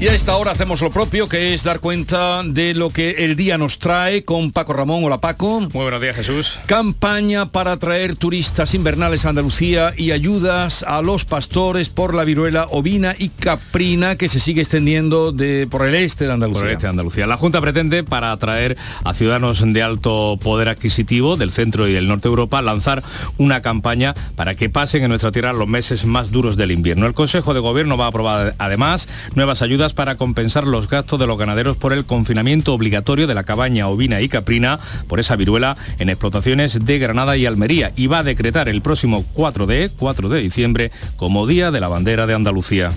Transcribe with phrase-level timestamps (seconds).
[0.00, 3.34] Y a esta hora hacemos lo propio, que es dar cuenta de lo que el
[3.34, 5.02] día nos trae con Paco Ramón.
[5.02, 5.58] Hola Paco.
[5.58, 6.60] Muy buenos días Jesús.
[6.66, 12.68] Campaña para atraer turistas invernales a Andalucía y ayudas a los pastores por la viruela
[12.70, 16.60] ovina y caprina que se sigue extendiendo de, por el este de Andalucía.
[16.60, 17.26] Por el este de Andalucía.
[17.26, 22.06] La Junta pretende, para atraer a ciudadanos de alto poder adquisitivo del centro y del
[22.06, 23.02] norte de Europa, lanzar
[23.36, 27.04] una campaña para que pasen en nuestra tierra los meses más duros del invierno.
[27.06, 31.26] El Consejo de Gobierno va a aprobar además nuevas ayudas para compensar los gastos de
[31.26, 35.76] los ganaderos por el confinamiento obligatorio de la cabaña ovina y caprina por esa viruela
[35.98, 40.28] en explotaciones de Granada y Almería y va a decretar el próximo 4 de, 4
[40.28, 42.92] de diciembre como Día de la Bandera de Andalucía.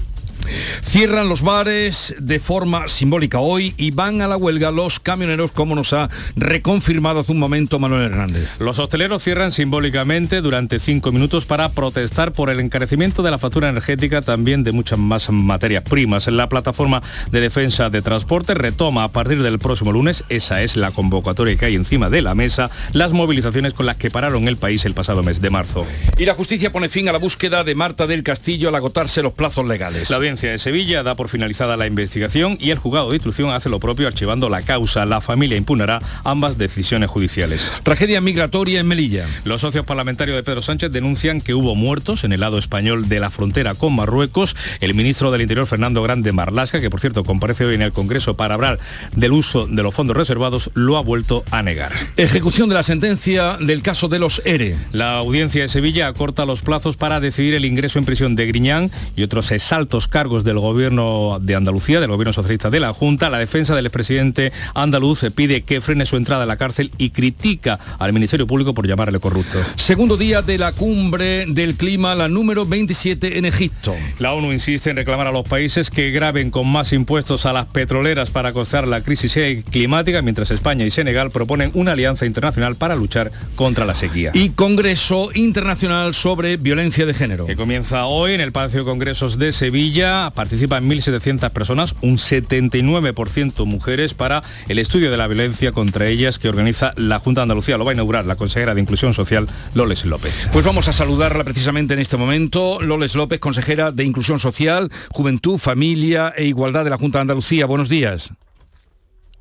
[0.81, 5.76] Cierran los bares de forma simbólica hoy y van a la huelga los camioneros, como
[5.76, 8.50] nos ha reconfirmado hace un momento Manuel Hernández.
[8.59, 13.70] Los hosteleros cierran simbólicamente durante cinco minutos para protestar por el encarecimiento de la factura
[13.70, 16.28] energética, también de muchas más materias primas.
[16.28, 20.92] La plataforma de defensa de transporte retoma a partir del próximo lunes, esa es la
[20.92, 24.86] convocatoria que hay encima de la mesa, las movilizaciones con las que pararon el país
[24.86, 25.86] el pasado mes de marzo.
[26.17, 29.34] Y la justicia pone fin a la búsqueda de Marta del Castillo al agotarse los
[29.34, 30.09] plazos legales.
[30.09, 33.80] La de Sevilla da por finalizada la investigación y el juzgado de instrucción hace lo
[33.80, 35.06] propio archivando la causa.
[35.06, 37.70] La familia impunará ambas decisiones judiciales.
[37.84, 39.26] Tragedia migratoria en Melilla.
[39.44, 43.20] Los socios parlamentarios de Pedro Sánchez denuncian que hubo muertos en el lado español de
[43.20, 44.56] la frontera con Marruecos.
[44.80, 48.36] El ministro del Interior, Fernando Grande Marlasca, que por cierto comparece hoy en el Congreso
[48.38, 48.80] para hablar
[49.16, 51.92] del uso de los fondos reservados, lo ha vuelto a negar.
[52.18, 54.78] Ejecución de la sentencia del caso de los ERE.
[54.92, 58.92] La audiencia de Sevilla acorta los plazos para decidir el ingreso en prisión de Griñán
[59.16, 63.31] y otros exaltos cargos cargos del gobierno de Andalucía, del gobierno socialista de la Junta.
[63.31, 67.80] La defensa del expresidente andaluz pide que frene su entrada a la cárcel y critica
[67.97, 69.58] al Ministerio Público por llamarle corrupto.
[69.78, 73.95] Segundo día de la cumbre del clima, la número 27 en Egipto.
[74.19, 77.66] La ONU insiste en reclamar a los países que graben con más impuestos a las
[77.66, 82.96] petroleras para costear la crisis climática, mientras España y Senegal proponen una alianza internacional para
[82.96, 84.29] luchar contra la sequía.
[84.35, 87.47] Y Congreso Internacional sobre Violencia de Género.
[87.47, 93.66] Que comienza hoy en el Palacio de Congresos de Sevilla participan 1.700 personas, un 79%
[93.66, 97.77] mujeres, para el estudio de la violencia contra ellas que organiza la Junta de Andalucía.
[97.77, 100.49] Lo va a inaugurar la consejera de Inclusión Social, Loles López.
[100.51, 102.81] Pues vamos a saludarla precisamente en este momento.
[102.81, 107.66] Loles López, consejera de Inclusión Social, Juventud, Familia e Igualdad de la Junta de Andalucía.
[107.66, 108.31] Buenos días.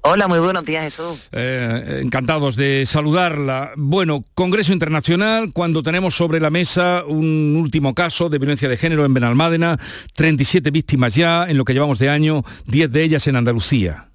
[0.03, 1.29] Hola, muy buenos días, Jesús.
[1.31, 3.73] Eh, encantados de saludarla.
[3.77, 9.05] Bueno, Congreso Internacional, cuando tenemos sobre la mesa un último caso de violencia de género
[9.05, 9.79] en Benalmádena,
[10.15, 14.09] 37 víctimas ya en lo que llevamos de año, 10 de ellas en Andalucía.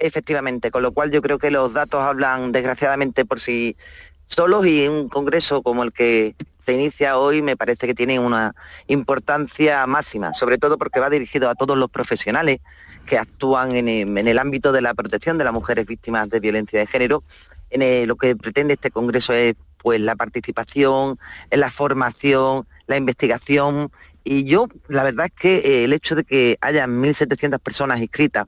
[0.00, 3.76] Efectivamente, con lo cual yo creo que los datos hablan desgraciadamente por sí
[4.26, 8.54] solos y un congreso como el que se inicia hoy me parece que tiene una
[8.88, 12.60] importancia máxima, sobre todo porque va dirigido a todos los profesionales
[13.06, 13.88] que actúan en
[14.28, 17.22] el, ámbito de la protección de las mujeres víctimas de violencia de género.
[17.70, 21.18] En lo que pretende este Congreso es pues, la participación,
[21.50, 23.92] la formación, la investigación.
[24.24, 28.46] Y yo, la verdad es que eh, el hecho de que haya 1.700 personas inscritas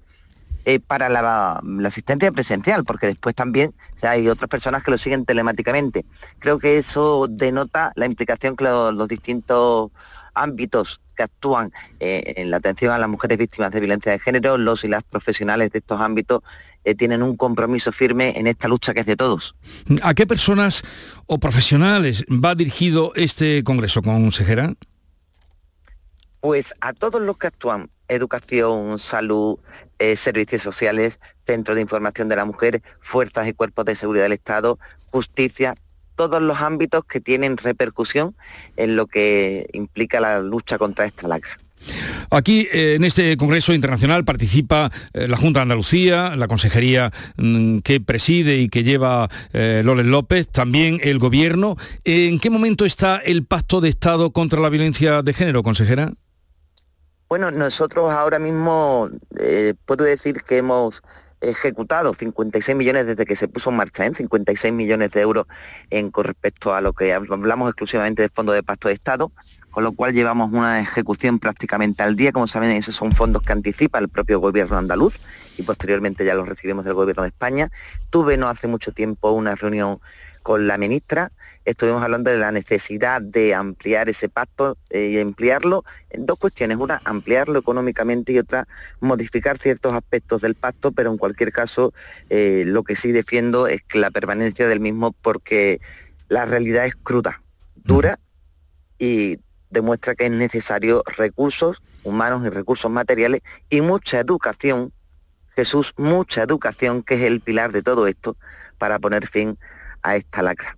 [0.71, 6.05] eh, para la, asistencia presencial, porque después también hay otras personas que lo siguen telemáticamente.
[6.41, 9.91] Creo que eso denota la implicación que los distintos
[10.35, 14.59] ámbitos que actúan eh, en la atención a las mujeres víctimas de violencia de género,
[14.59, 16.43] los y las profesionales de estos ámbitos
[16.85, 19.57] eh, tienen un compromiso firme en esta lucha que es de todos.
[20.03, 20.83] ¿A qué personas
[21.25, 24.75] o profesionales va dirigido este Congreso, consejera?
[26.41, 29.59] Pues a todos los que actúan, educación, salud,
[29.99, 34.33] eh, servicios sociales, centros de información de la mujer, fuerzas y cuerpos de seguridad del
[34.33, 34.79] Estado,
[35.11, 35.75] justicia,
[36.17, 38.35] todos los ámbitos que tienen repercusión
[38.77, 41.59] en lo que implica la lucha contra esta lacra.
[42.31, 47.79] Aquí, eh, en este Congreso Internacional, participa eh, la Junta de Andalucía, la consejería mm,
[47.79, 51.77] que preside y que lleva eh, López, también el Gobierno.
[52.05, 56.13] ¿En qué momento está el Pacto de Estado contra la Violencia de Género, consejera?
[57.29, 59.11] Bueno, nosotros ahora mismo
[59.85, 61.03] puedo decir que hemos
[61.43, 64.13] ejecutado 56 millones desde que se puso en marcha, ¿eh?
[64.15, 65.47] 56 millones de euros
[65.91, 69.31] en con respecto a lo que hablamos exclusivamente del Fondo de Pacto de Estado,
[69.71, 72.33] con lo cual llevamos una ejecución prácticamente al día.
[72.33, 75.21] Como saben, esos son fondos que anticipa el propio gobierno andaluz
[75.59, 77.71] y posteriormente ya los recibimos del gobierno de España.
[78.09, 80.01] Tuve no hace mucho tiempo una reunión
[80.43, 81.33] con la ministra
[81.65, 86.79] estuvimos hablando de la necesidad de ampliar ese pacto eh, y ampliarlo en dos cuestiones.
[86.79, 88.67] Una, ampliarlo económicamente y otra,
[89.01, 91.93] modificar ciertos aspectos del pacto, pero en cualquier caso
[92.31, 95.81] eh, lo que sí defiendo es que la permanencia del mismo porque
[96.29, 97.43] la realidad es cruda,
[97.77, 98.19] dura
[98.99, 99.39] y
[99.71, 104.93] demuestra que es necesario recursos humanos y recursos materiales y mucha educación,
[105.55, 108.37] Jesús, mucha educación, que es el pilar de todo esto,
[108.79, 109.59] para poner fin
[110.05, 110.77] esta lacra.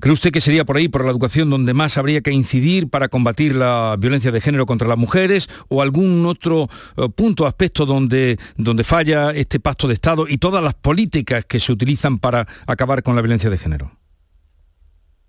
[0.00, 3.08] ¿Cree usted que sería por ahí, por la educación, donde más habría que incidir para
[3.08, 8.38] combatir la violencia de género contra las mujeres o algún otro eh, punto, aspecto donde,
[8.56, 13.02] donde falla este pacto de Estado y todas las políticas que se utilizan para acabar
[13.02, 13.92] con la violencia de género?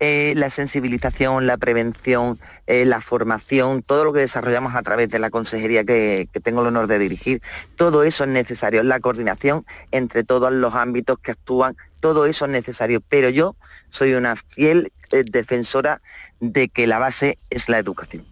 [0.00, 5.20] Eh, la sensibilización, la prevención, eh, la formación, todo lo que desarrollamos a través de
[5.20, 7.40] la consejería que, tengo el honor de dirigir,
[7.76, 12.50] todo eso es necesario, la coordinación entre todos los ámbitos que actúan, todo eso es
[12.50, 13.56] necesario, pero yo
[13.88, 16.02] soy una fiel eh, defensora
[16.38, 18.26] de que la base es la educación.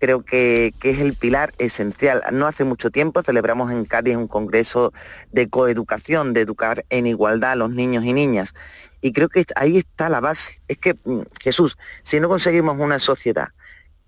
[0.00, 2.20] Creo que, que, es el pilar esencial.
[2.32, 4.92] No hace mucho tiempo celebramos en Cádiz un congreso
[5.30, 8.54] de coeducación, de educar en igualdad a los niños y niñas.
[9.00, 10.60] Y creo que ahí está la base.
[10.66, 13.50] Es que, mm, Jesús, si no conseguimos una sociedad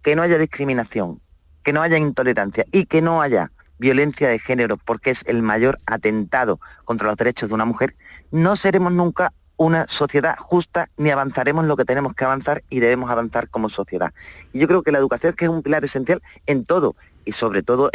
[0.02, 1.20] que no haya discriminación,
[1.62, 5.78] que no haya intolerancia y que no haya violencia de género, porque es el mayor
[5.86, 7.94] atentado contra los derechos de una mujer,
[8.30, 13.10] no seremos nunca una sociedad justa ni avanzaremos lo que tenemos que avanzar y debemos
[13.10, 14.14] avanzar como sociedad.
[14.52, 16.94] Y yo creo que la educación que es un pilar esencial en todo
[17.24, 17.90] y sobre todo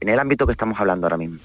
[0.00, 1.38] en el ámbito que estamos hablando ahora mismo.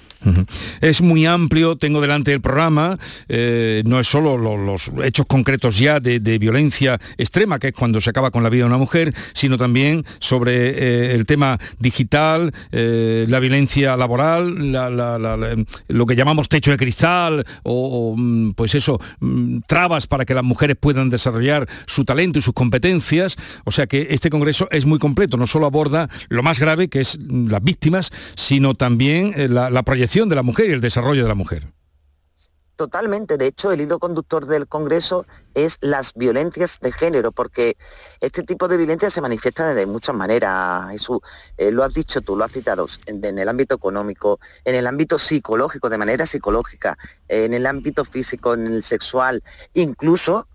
[0.80, 2.98] Es muy amplio, tengo delante el programa,
[3.28, 8.10] eh, no es solo los hechos concretos ya de, violencia extrema, que es cuando se
[8.10, 13.26] acaba con la vida de una mujer, sino también sobre eh, el tema digital, eh,
[13.28, 14.72] la violencia laboral,
[15.88, 20.44] lo que llamamos techo de cristal o, mm, pues eso, mm, trabas para que las
[20.44, 23.36] mujeres puedan desarrollar su talento y sus competencias.
[23.64, 27.00] O sea que este Congreso es muy completo, no solo aborda lo más grave, que
[27.00, 28.10] es las víctimas,
[28.44, 31.74] sino también la proyección de la mujer y el desarrollo de la mujer.
[32.76, 33.38] Totalmente.
[33.38, 37.76] De hecho, el hilo conductor del Congreso es las violencias de género, porque
[38.20, 40.90] este tipo de violencia se manifiesta de muchas maneras.
[40.90, 41.20] Jesús,
[41.56, 45.18] eh, lo has dicho tú, lo has citado, en, el ámbito económico, en el ámbito
[45.18, 46.98] psicológico, de manera psicológica,
[47.28, 49.44] en el ámbito físico, en el sexual,
[49.74, 50.48] incluso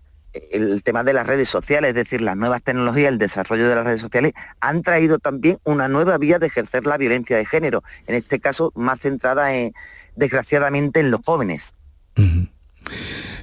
[0.52, 3.84] el tema de las redes sociales, es decir, las nuevas tecnologías, el desarrollo de las
[3.84, 8.14] redes sociales, han traído también una nueva vía de ejercer la violencia de género, en
[8.14, 9.72] este caso más centrada, en,
[10.16, 11.74] desgraciadamente, en los jóvenes.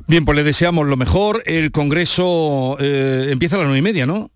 [0.07, 1.43] Bien, pues le deseamos lo mejor.
[1.45, 4.31] El Congreso eh, empieza a las nueve y media, ¿no?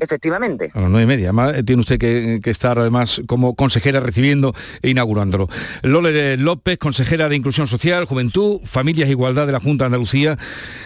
[0.00, 0.70] Efectivamente.
[0.74, 1.32] A las nueve y media.
[1.64, 5.48] Tiene usted que, estar además como consejera recibiendo e inaugurándolo.
[5.82, 10.38] Lole López, consejera de Inclusión Social, Juventud, Familias e Igualdad de la Junta de Andalucía.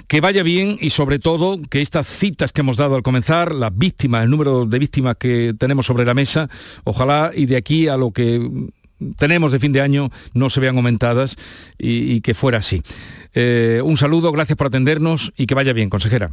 [0.09, 3.77] Que vaya bien y sobre todo que estas citas que hemos dado al comenzar, las
[3.77, 6.49] víctimas, el número de víctimas que tenemos sobre la mesa,
[6.85, 8.69] ojalá y de aquí a lo que
[9.17, 11.37] tenemos de fin de año no se vean aumentadas
[11.79, 12.83] y, que fuera así.
[13.35, 16.33] Eh, un saludo, gracias por atendernos y que vaya bien, consejera.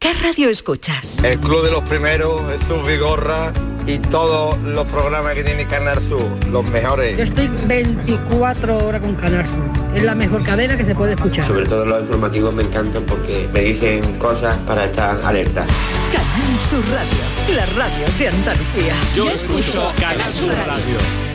[0.00, 1.18] ¿Qué radio escuchas?
[1.22, 3.52] El Club de los Primeros, Jesús Vigorra
[3.86, 7.18] y todos los programas que tiene Canal Sur, los mejores.
[7.18, 9.62] Yo estoy 24 horas con Canal Sur.
[9.94, 11.46] Es la mejor cadena que se puede escuchar.
[11.46, 15.66] Sobre todo los informativos me encantan porque me dicen cosas para estar alerta.
[16.10, 18.94] Canal Sur Radio, la radio de Andalucía.
[19.14, 21.29] Yo, escucho Canal Sur radio.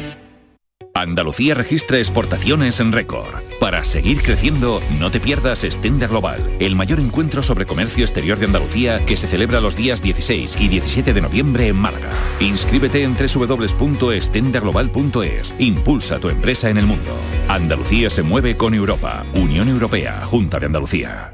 [0.96, 3.28] Andalucía registra exportaciones en récord.
[3.60, 8.46] Para seguir creciendo, no te pierdas Estenda Global, el mayor encuentro sobre comercio exterior de
[8.46, 12.12] Andalucía que se celebra los días 16 y 17 de noviembre en Málaga.
[12.40, 15.54] Inscríbete en www.estendaglobal.es.
[15.60, 17.18] Impulsa tu empresa en el mundo.
[17.50, 19.26] Andalucía se mueve con Europa.
[19.34, 21.34] Unión Europea, Junta de Andalucía.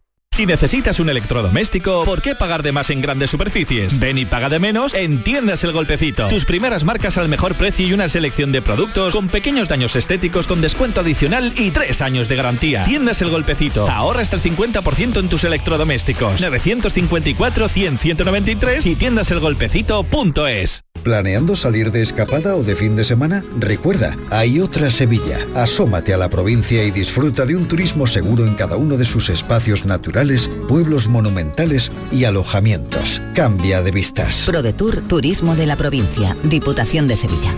[0.41, 3.99] Si necesitas un electrodoméstico, ¿por qué pagar de más en grandes superficies?
[3.99, 6.29] Ven y paga de menos en Tiendas El Golpecito.
[6.29, 10.47] Tus primeras marcas al mejor precio y una selección de productos con pequeños daños estéticos
[10.47, 12.85] con descuento adicional y tres años de garantía.
[12.85, 13.87] Tiendas El Golpecito.
[13.87, 16.41] Ahorra hasta el 50% en tus electrodomésticos.
[16.41, 20.85] 954 100 193 y tiendaselgolpecito.es.
[21.03, 23.43] ¿Planeando salir de escapada o de fin de semana?
[23.57, 25.39] Recuerda, hay otra Sevilla.
[25.55, 29.29] Asómate a la provincia y disfruta de un turismo seguro en cada uno de sus
[29.31, 30.30] espacios naturales,
[30.67, 33.21] pueblos monumentales y alojamientos.
[33.35, 34.43] Cambia de vistas.
[34.45, 37.57] ProDetour Turismo de la Provincia, Diputación de Sevilla.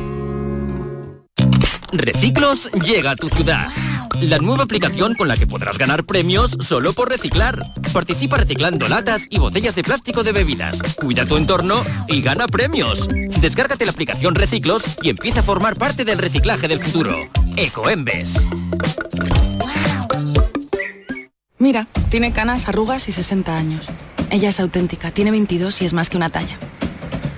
[1.91, 3.67] Reciclos llega a tu ciudad.
[4.19, 7.73] La nueva aplicación con la que podrás ganar premios solo por reciclar.
[7.93, 10.79] Participa reciclando latas y botellas de plástico de bebidas.
[10.95, 13.07] Cuida tu entorno y gana premios.
[13.39, 17.29] Descárgate la aplicación Reciclos y empieza a formar parte del reciclaje del futuro.
[17.57, 18.43] Ecoembes.
[21.63, 23.85] Mira, tiene canas, arrugas y 60 años.
[24.29, 26.57] Ella es auténtica, tiene 22 y es más que una talla.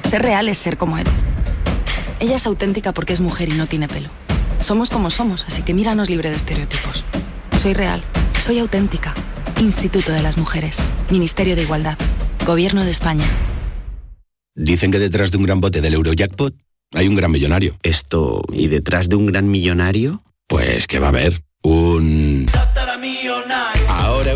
[0.10, 1.13] Ser real es ser como eres.
[2.20, 4.10] Ella es auténtica porque es mujer y no tiene pelo.
[4.60, 7.03] Somos como somos, así que míranos libre de estereotipos.
[7.60, 8.01] Soy real,
[8.44, 9.13] soy auténtica.
[9.62, 10.77] Instituto de las Mujeres,
[11.12, 12.00] Ministerio de Igualdad,
[12.48, 13.25] Gobierno de España.
[14.55, 16.55] Dicen que detrás de un gran bote del Eurojackpot
[16.96, 17.77] hay un gran millonario.
[17.84, 20.24] Esto, ¿y detrás de un gran millonario?
[20.48, 21.44] Pues que va a haber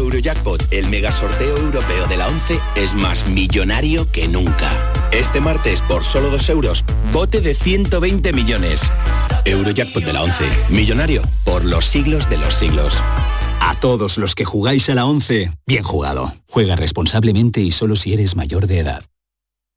[0.10, 4.72] Eurojackpot, el mega sorteo europeo de la 11, es más millonario que nunca.
[5.12, 8.82] Este martes, por solo 2 euros, bote de 120 millones.
[9.46, 12.98] Eurojackpot de la 11, millonario por los siglos de los siglos.
[13.62, 16.34] A todos los que jugáis a la 11, bien jugado.
[16.50, 19.04] Juega responsablemente y solo si eres mayor de edad.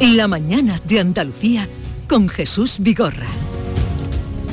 [0.00, 1.68] La mañana de Andalucía
[2.08, 3.26] con Jesús Vigorra.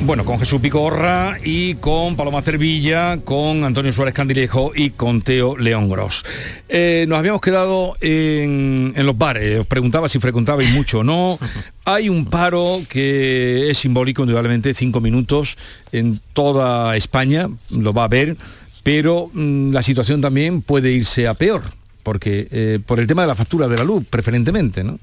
[0.03, 5.55] Bueno, con Jesús Vigorra y con Paloma Cervilla, con Antonio Suárez Candilejo y con Teo
[5.55, 6.25] León Gros.
[6.67, 11.39] Eh, nos habíamos quedado en, en, los bares, os preguntaba si frecuentabais mucho o no.
[11.85, 15.55] Hay un paro que es simbólico, indudablemente, cinco minutos
[15.93, 18.35] en toda España, lo va a ver,
[18.83, 21.63] pero mmm, la situación también puede irse a peor,
[22.03, 24.99] porque eh, por el tema de la factura de la luz, preferentemente, ¿no?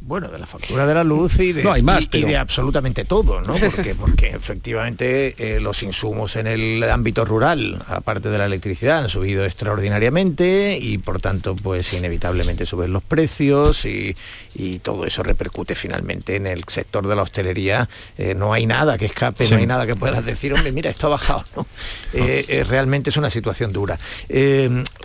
[0.00, 2.26] Bueno, de la factura de la luz y de, no, hay más, y, pero...
[2.26, 3.54] y de absolutamente todo, ¿no?
[3.70, 9.08] Porque, porque efectivamente eh, los insumos en el ámbito rural, aparte de la electricidad, han
[9.08, 14.16] subido extraordinariamente y por tanto, pues inevitablemente suben los precios y,
[14.54, 17.88] y todo eso repercute finalmente en el sector de la hostelería.
[18.16, 19.52] Eh, no hay nada que escape, sí.
[19.52, 21.66] no hay nada que puedas decir, hombre, mira, esto ha bajado, ¿no?
[22.12, 23.98] Eh, realmente es una situación dura.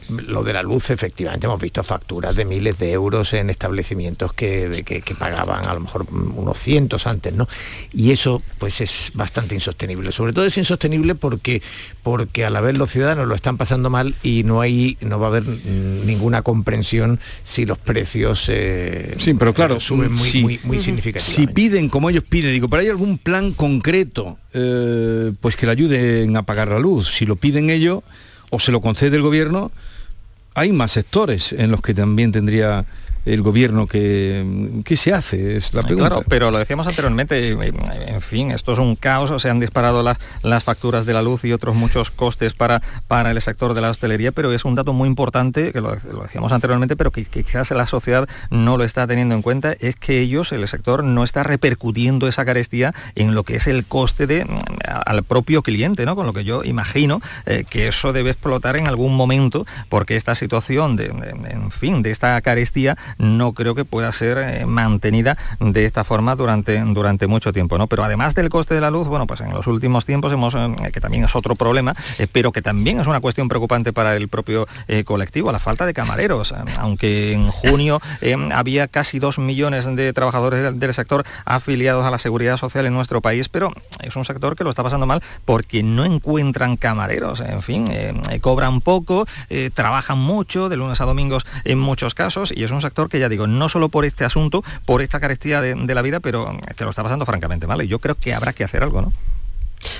[0.10, 4.84] lo de la luz, efectivamente, hemos visto facturas de miles de euros en establecimientos que,
[4.86, 7.48] que, que, pagaban a lo mejor unos cientos antes, ¿no?
[7.92, 10.12] Y eso pues es bastante insostenible.
[10.12, 11.62] Sobre todo es insostenible porque,
[12.04, 15.27] porque a la vez los ciudadanos lo están pasando mal y no hay, no va
[15.27, 20.60] a haber ninguna comprensión si los precios eh, sí, pero claro, suben muy, si, muy,
[20.63, 21.42] muy significativamente.
[21.42, 25.72] Si piden como ellos piden, digo, pero hay algún plan concreto eh, pues que le
[25.72, 27.12] ayuden a pagar la luz.
[27.13, 28.04] Si lo piden ellos
[28.51, 29.72] o se lo concede el gobierno,
[30.54, 32.86] hay más sectores en los que también tendría
[33.25, 35.58] el gobierno que, ¿qué se hace?
[35.58, 36.10] Es la pregunta.
[36.10, 40.17] Claro, pero lo decíamos anteriormente, en fin, esto es un caos, se han disparado las,
[40.44, 43.89] las facturas de la luz y otros muchos costes para, para el sector de la
[43.89, 47.44] hostelería, pero es un dato muy importante, que lo, lo decíamos anteriormente, pero que, que,
[47.44, 51.24] quizás la sociedad no lo está teniendo en cuenta, es que ellos, el sector, no
[51.24, 54.46] está repercutiendo esa carestía en lo que es el coste de,
[55.05, 56.15] al propio cliente, ¿no?
[56.15, 60.36] Con lo que yo imagino eh, que eso debe explotar en algún momento, porque esta
[60.36, 65.38] situación de, de en fin, de esta carestía no creo que pueda ser eh, mantenida
[65.60, 67.78] de esta forma durante, durante mucho tiempo.
[67.78, 67.88] ¿no?
[67.88, 70.92] Pero además del coste de la luz, bueno, pues en los últimos tiempos hemos, eh,
[70.92, 74.28] que también es otro problema, eh, pero que también es una cuestión preocupante para el
[74.28, 74.68] propio
[75.06, 76.54] colectivo, la falta de camareros.
[76.78, 78.02] aunque en junio
[78.54, 83.20] había casi dos millones de trabajadores del, sector afiliados a la seguridad social en nuestro
[83.22, 87.42] país, pero es un sector que lo está pasando mal porque no encuentran camareros.
[87.42, 87.88] En fin,
[88.42, 89.26] cobran poco,
[89.74, 93.30] trabajan mucho, de lunes a domingos en muchos casos, y es un sector que ya
[93.30, 96.90] digo, no solo por este asunto, por esta carestía de, la vida, pero que lo
[96.90, 97.82] está pasando francamente mal.
[97.82, 99.14] Y yo creo que habrá que hacer algo, ¿no?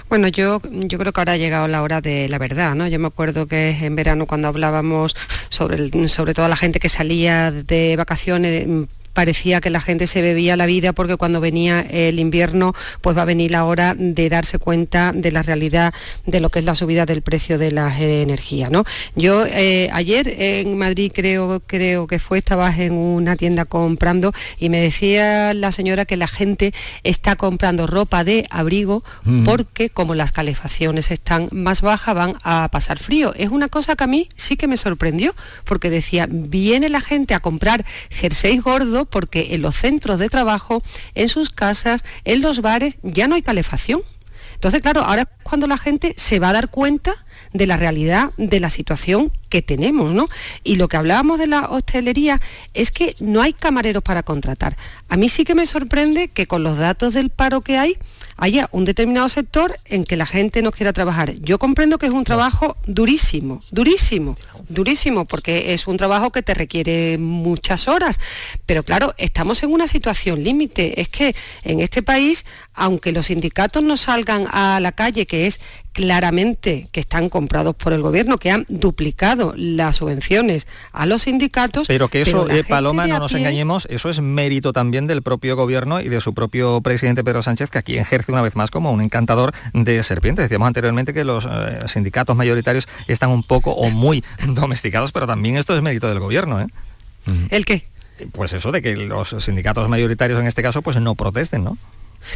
[0.10, 2.88] Bueno, yo, yo creo que ahora ha llegado la hora de la verdad, ¿no?
[2.88, 5.16] Yo me acuerdo que en verano cuando hablábamos
[5.50, 8.68] sobre, sobre toda la gente que salía de vacaciones
[9.16, 13.24] parecía que la gente se bebía la vida porque cuando venía el invierno pues va
[13.24, 15.94] a venir la hora de darse cuenta de la realidad
[16.26, 18.70] de lo que es la subida del precio de la energía.
[18.70, 18.84] ¿no?
[19.16, 24.70] Yo eh, ayer en Madrid creo, creo que fue, estaba en una tienda comprando y
[24.70, 29.46] me decía la señora que la gente está comprando ropa de abrigo mm.
[29.46, 33.34] porque como las calefacciones están más bajas van a pasar frío.
[33.36, 37.34] Es una cosa que a mí sí que me sorprendió porque decía, viene la gente
[37.34, 40.84] a comprar jerseys gordos porque en los centros de trabajo,
[41.14, 44.02] en sus casas, en los bares, ya no hay calefacción.
[44.56, 48.32] Entonces, claro, ahora es cuando la gente se va a dar cuenta de la realidad
[48.38, 50.28] de la situación que tenemos, ¿no?
[50.64, 52.42] Y lo que hablábamos de la hostelería
[52.74, 54.78] es que no hay camareros para contratar.
[55.08, 57.98] A mí sí que me sorprende que con los datos del paro que hay
[58.38, 61.34] haya un determinado sector en que la gente no quiera trabajar.
[61.36, 64.38] Yo comprendo que es un trabajo durísimo, durísimo,
[64.68, 68.20] durísimo, porque es un trabajo que te requiere muchas horas.
[68.66, 71.00] Pero claro, estamos en una situación límite.
[71.02, 75.60] Es que en este país, aunque los sindicatos no salgan a la calle, que es
[75.96, 81.88] claramente que están comprados por el gobierno, que han duplicado las subvenciones a los sindicatos.
[81.88, 86.02] Pero que eso, eh, Paloma, no nos engañemos, eso es mérito también del propio gobierno
[86.02, 89.00] y de su propio presidente Pedro Sánchez, que aquí ejerce una vez más como un
[89.00, 90.44] encantador de serpientes.
[90.44, 95.56] Decíamos anteriormente que los eh, sindicatos mayoritarios están un poco o muy domesticados, pero también
[95.56, 96.60] esto es mérito del gobierno.
[96.60, 96.68] ¿eh?
[97.52, 97.86] ¿El qué?
[98.34, 101.78] Pues eso de que los sindicatos mayoritarios en este caso pues no protesten, ¿no?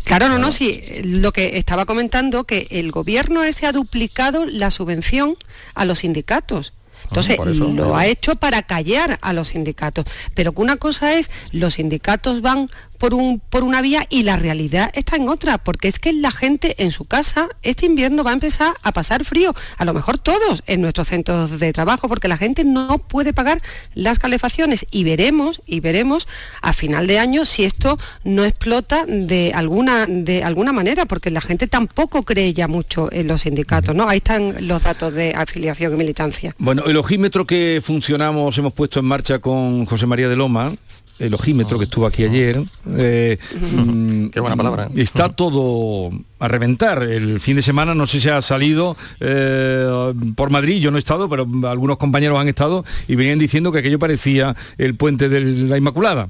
[0.04, 0.84] Claro, no, no, sí.
[1.04, 5.38] Lo que estaba comentando, que el gobierno ese ha duplicado la subvención
[5.74, 6.74] a los sindicatos.
[7.06, 10.06] Entonces, lo ha hecho para callar a los sindicatos.
[10.36, 12.70] Pero que una cosa es, los sindicatos van
[13.00, 16.32] por, un, por una vía y la realidad está en otra, porque es que la
[16.32, 20.18] gente en su casa este invierno va a empezar a pasar frío, a lo mejor
[20.18, 23.62] todos en nuestros centros de trabajo, porque la gente no puede pagar
[23.96, 26.28] las calefacciones y veremos, y veremos
[26.62, 31.42] a final de año si esto no explota de alguna, de alguna manera, porque la
[31.42, 34.10] gente tampoco cree ya mucho en los sindicatos, ¿no?
[34.10, 36.56] Ahí están los datos de afiliación y militancia.
[36.58, 40.74] Bueno, el ojímetro que funcionamos, hemos puesto en marcha con José María de Loma,
[41.20, 42.64] el ojímetro que estuvo aquí ayer.
[42.96, 43.38] Eh,
[43.76, 44.86] mm, Qué buena palabra.
[44.86, 45.02] ¿eh?
[45.02, 47.04] Está todo a reventar.
[47.04, 51.00] El fin de semana no sé si ha salido eh, por Madrid, yo no he
[51.00, 55.42] estado, pero algunos compañeros han estado y venían diciendo que aquello parecía el puente de
[55.42, 56.30] la Inmaculada.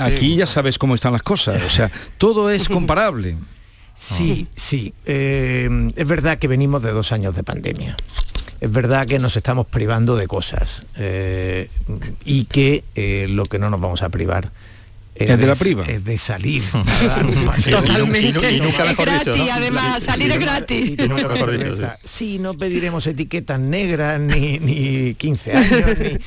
[0.00, 3.36] Aquí ya sabes cómo están las cosas, o sea, todo es comparable.
[3.96, 4.94] Sí, sí.
[5.04, 7.96] es verdad que venimos de dos años de pandemia
[8.60, 11.70] es verdad que nos estamos privando de cosas eh,
[12.24, 14.52] y que eh, lo que no nos vamos a privar
[15.14, 15.84] es de, la priva.
[15.84, 16.62] Es de salir.
[17.70, 18.52] Totalmente.
[18.52, 19.52] Y, nunca mejor dicho, ¿no?
[19.52, 20.96] además, salir es gratis.
[22.04, 26.18] Sí, no pediremos etiquetas negras ni, ni 15 años, ni,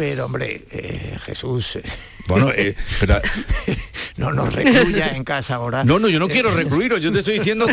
[0.00, 1.78] pero hombre, eh, Jesús...
[2.26, 2.74] Bueno, eh,
[4.16, 5.84] no nos recluya en casa ahora.
[5.84, 7.66] No, no, yo no quiero recluiros, yo te estoy diciendo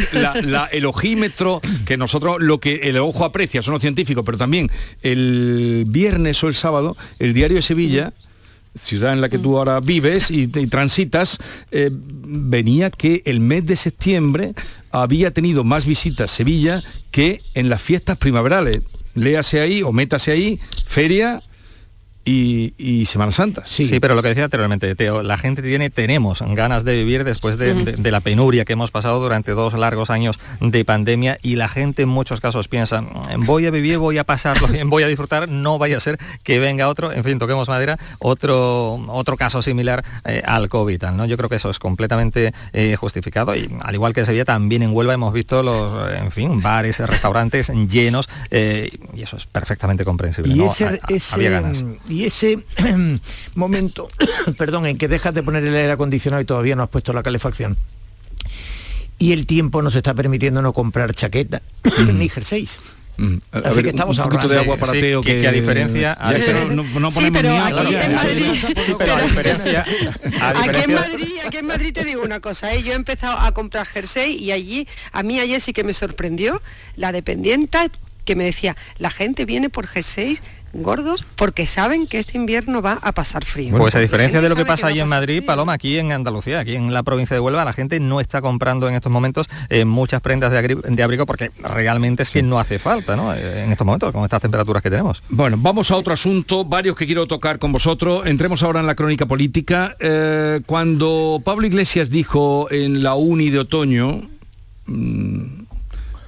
[0.71, 4.69] el ojímetro, que nosotros lo que el ojo aprecia son los científicos, pero también
[5.03, 8.11] el viernes o el sábado, el diario de Sevilla
[8.75, 11.37] ciudad en la que tú ahora vives y, transitas,
[11.71, 14.53] eh, venía que el mes de septiembre
[14.91, 18.81] había tenido más visitas Sevilla que en las fiestas primaverales.
[19.15, 21.41] Léase ahí o métase ahí, feria
[22.27, 23.63] y, Semana Santa.
[23.65, 23.99] Sí.
[23.99, 27.97] pero lo que decía anteriormente, Teo, la gente tiene, tenemos ganas de vivir después de,
[28.11, 32.09] la penuria que hemos pasado durante dos largos años de pandemia y la gente en
[32.09, 33.03] muchos casos piensa,
[33.37, 36.59] voy a vivir, voy a pasarlo bien, voy a disfrutar, no vaya a ser que
[36.59, 41.03] venga otro, en fin, toquemos madera, otro, otro caso similar eh, al COVID.
[41.13, 41.25] ¿no?
[41.25, 44.93] Yo creo que eso es completamente eh, justificado y al igual que Sevilla, también en
[44.93, 50.53] Huelva hemos visto los, en fin, bares, restaurantes llenos eh, y eso es perfectamente comprensible.
[50.53, 50.61] Y
[51.33, 51.85] había ganas
[52.16, 52.59] y ese
[53.55, 54.07] momento,
[54.57, 57.23] perdón, en que dejas de poner el aire acondicionado y todavía no has puesto la
[57.23, 57.77] calefacción,
[59.19, 61.61] y el tiempo nos está permitiendo no comprar chaqueta
[62.13, 62.79] ni jerseys.
[63.19, 63.37] Mm.
[63.51, 64.47] A Así ver, que estamos un ahorrando.
[64.47, 67.29] de agua para Sí, Teo que- que a diferencia- a que no, diferencia- no- Sí,
[67.33, 68.45] pero ni aquí en Madrid,
[68.85, 69.85] Sí, pero a diferencia,
[70.39, 72.83] a Aquí en diferencia- Madrid, aquí en Madrid te digo una cosa, ¿eh?
[72.83, 76.61] yo he empezado a comprar jersey y allí, a mí ayer sí que me sorprendió
[76.95, 77.89] la dependienta
[78.23, 82.99] que me decía, la gente viene por jerseys gordos porque saben que este invierno va
[83.01, 83.75] a pasar frío.
[83.77, 86.11] Pues a diferencia de lo que pasa va allí a en Madrid, Paloma, aquí en
[86.11, 89.47] Andalucía, aquí en la provincia de Huelva, la gente no está comprando en estos momentos
[89.69, 93.33] eh, muchas prendas de, abrigo porque realmente es que no hace falta, ¿no?
[93.33, 95.23] Eh, En estos momentos, con estas temperaturas que tenemos.
[95.29, 98.25] Bueno, vamos a otro asunto, varios que quiero tocar con vosotros.
[98.25, 99.95] Entremos ahora en la crónica política.
[99.99, 104.29] Eh, cuando Pablo Iglesias dijo en la uni de otoño...
[104.85, 105.66] mm,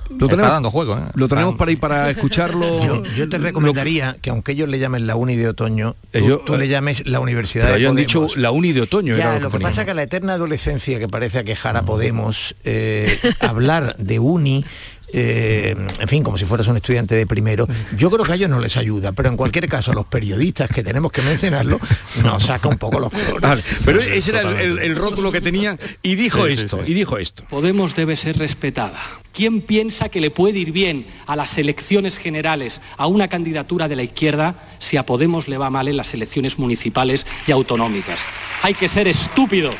[0.10, 1.02] lo Está tenemos, dando juego, ¿eh?
[1.14, 2.84] lo tenemos Está- para ir para escucharlo.
[2.86, 6.46] Yo, yo te recomendaría que aunque ellos le llamen la uni de otoño, tú, Ellos-
[6.46, 8.32] tú le llames la universidad Pero de ellos han Podemos.
[8.32, 9.14] dicho la uni de otoño.
[9.16, 11.84] era Ya, lo lo que que pasa que la eterna adolescencia que parece aquejar a
[11.84, 14.66] Podemos, eh, hablar de uni,
[15.14, 17.68] eh, en fin, como si fueras un estudiante de primero,
[17.98, 20.70] yo creo que a ellos no les ayuda, pero en cualquier caso a los periodistas
[20.70, 21.80] que tenemos que mencionarlo,
[22.24, 23.42] nos saca un poco los colores.
[23.42, 26.78] Vale, pero ese era el, el- el rótulo que tenían y dijo Sí, sí, esto,
[26.86, 26.92] sí.
[26.92, 27.44] y dijo esto.
[27.50, 29.00] Podemos debe ser respetada.
[29.34, 33.96] ¿Quién piensa que le puede ir bien a las elecciones generales a una candidatura de
[33.96, 38.20] la izquierda si a Podemos le va mal en las elecciones municipales y autonómicas?
[38.64, 39.72] Hay que ser estúpido.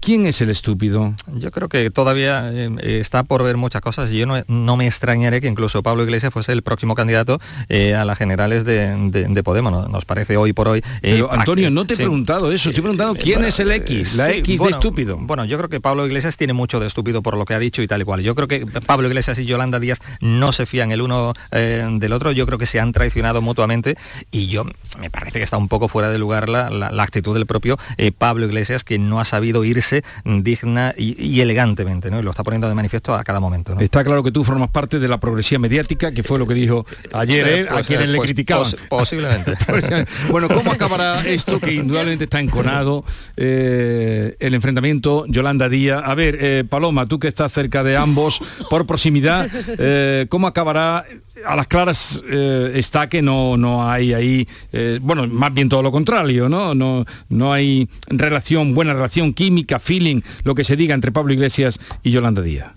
[0.00, 1.14] ¿Quién es el estúpido?
[1.34, 4.86] Yo creo que todavía eh, está por ver muchas cosas y yo no, no me
[4.86, 9.26] extrañaré que incluso Pablo Iglesias fuese el próximo candidato eh, a las generales de, de-
[9.28, 9.72] de Podemos.
[9.72, 9.88] ¿no?
[9.88, 10.78] Nos parece hoy por hoy.
[10.78, 12.02] eh, Pero Antonio, no te he sí.
[12.04, 15.16] preguntado eso, estoy preguntando quién bueno, es el X, la sí, X bueno, de estúpido.
[15.20, 17.82] Bueno, yo creo que Pablo Iglesias tiene mucho de estúpido por lo que ha dicho
[17.82, 18.20] y tal y cual.
[18.22, 22.12] Yo creo que Pablo Iglesias y Yolanda Díaz no se fían el uno eh, del
[22.12, 22.30] otro.
[22.30, 23.96] Yo creo que se han traicionado mutuamente
[24.30, 24.64] y yo
[25.00, 27.76] me parece que está un poco fuera de lugar la, la- la actitud del propio
[27.98, 32.18] eh, Pablo Iglesias que no ha sabido irse digna y, y elegantemente, ¿no?
[32.20, 33.74] Y lo está poniendo de manifiesto a cada momento.
[33.74, 33.80] ¿no?
[33.80, 36.86] Está claro que tú formas parte de la progresía mediática, que fue lo que dijo
[37.12, 38.64] ayer él, a Pues, quienes eh, le pues, criticaban.
[38.64, 39.54] pos- posiblemente.
[40.30, 43.04] bueno, ¿cómo acabará esto que indudablemente está enconado?
[43.36, 46.02] eh, el enfrentamiento Yolanda Díaz.
[46.04, 51.04] A ver, eh, Paloma, tú que estás cerca de ambos por proximidad, eh, ¿cómo acabará?
[51.44, 55.82] A las claras eh, está que no, no hay ahí, eh, bueno, más bien todo
[55.82, 56.74] lo contrario, ¿no?
[56.74, 57.04] ¿no?
[57.28, 62.10] No hay relación, buena relación, química, feeling, lo que se diga entre Pablo Iglesias y
[62.10, 62.72] Yolanda Díaz.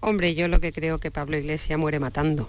[0.00, 2.48] Hombre, yo lo que creo que Pablo Iglesias muere matando.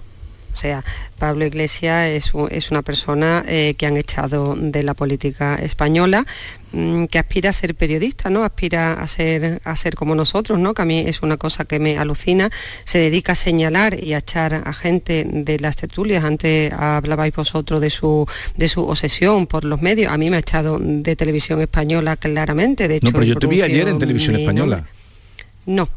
[0.53, 0.83] O sea,
[1.19, 6.25] Pablo Iglesias es, es una persona eh, que han echado de la política española,
[6.71, 8.43] que aspira a ser periodista, ¿no?
[8.43, 10.73] Aspira a ser, a ser como nosotros, ¿no?
[10.73, 12.49] Que a mí es una cosa que me alucina.
[12.83, 16.23] Se dedica a señalar y a echar a gente de las tertulias.
[16.23, 20.11] Antes hablabais vosotros de su, de su obsesión por los medios.
[20.11, 22.87] A mí me ha echado de televisión española claramente.
[22.87, 24.75] De hecho, No, pero yo te vi ayer en televisión española.
[24.77, 24.91] nombre.
[25.65, 25.89] No,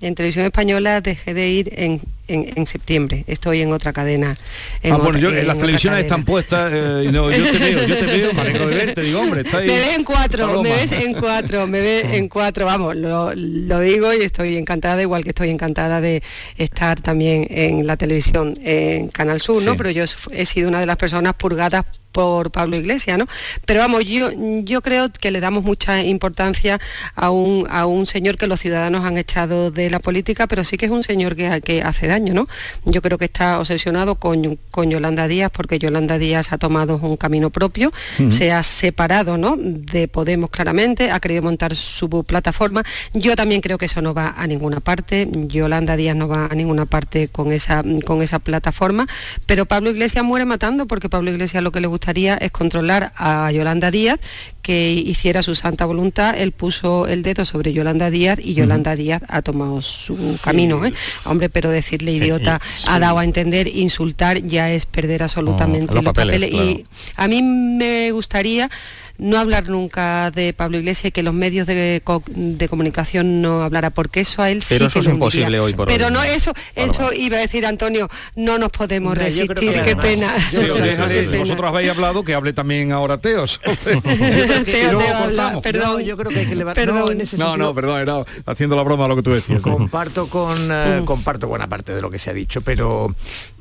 [0.00, 3.24] en televisión española dejé de ir en, en- en septiembre.
[3.26, 4.36] Estoy en otra cadena.
[4.82, 7.86] en ah, bueno, otra- yo, en las televisiones están puestas, eh, no, yo te veo,
[7.86, 9.66] yo te veo, me alegro de verte, digo, hombre, está ahí.
[9.66, 13.80] Me ves en cuatro, me ves en cuatro, me ves en cuatro, vamos, lo, lo
[13.80, 16.22] digo y estoy encantada, igual que estoy encantada de
[16.56, 19.76] estar también en la televisión en Canal Sur, ¿no?
[19.76, 23.28] Pero yo he sido una de las personas purgadas por Pablo Iglesias, ¿no?
[23.66, 24.30] Pero vamos, yo,
[24.64, 26.80] yo creo que le damos mucha importancia
[27.14, 30.76] a un, a un señor que los ciudadanos han echado de la política, pero sí
[30.78, 32.48] que es un señor que, que hace daño, ¿no?
[32.84, 37.16] Yo creo que está obsesionado con, con Yolanda Díaz porque Yolanda Díaz ha tomado un
[37.16, 37.92] camino propio,
[38.28, 39.56] se ha separado ¿no?
[39.56, 42.82] de Podemos claramente, ha querido montar su plataforma.
[43.14, 46.54] Yo también creo que eso no va a ninguna parte, Yolanda Díaz no va a
[46.54, 49.06] ninguna parte con esa, con esa plataforma,
[49.46, 53.50] pero Pablo Iglesias muere matando porque Pablo Iglesias lo que le gustaría es controlar a
[53.52, 54.20] Yolanda Díaz,
[54.62, 59.22] que hiciera su santa voluntad, él puso el dedo sobre Yolanda Díaz y Yolanda Díaz
[59.28, 60.84] ha tomado su camino.
[60.84, 60.92] ¿eh?
[61.24, 66.12] Hombre, pero decirle idiota ha dado a entender, insultar ya es perder absolutamente los los
[66.12, 66.78] papeles, papeles.
[66.78, 68.70] Y a mí me gustaría
[69.18, 73.62] no hablar nunca de Pablo Iglesias y que los medios de, co- de comunicación no
[73.62, 76.06] hablara, porque eso a él sí Pero que eso es le imposible hoy por Pero
[76.06, 76.12] hoy.
[76.12, 80.34] no, eso, eso iba a decir Antonio, no nos podemos resistir, que qué además- pena.
[80.52, 83.60] Déjale, vosotros habéis hablado que hable también ahora Teos.
[84.64, 85.88] Teo, habla, perdón.
[85.88, 86.86] No, yo creo que hay que levantar.
[86.86, 89.62] No, en ese No, sentido, no, perdón, era haciendo la broma lo que tú decías.
[89.62, 90.70] comparto con Mm.
[90.72, 93.14] eh, comparto buena parte de lo que se ha dicho, pero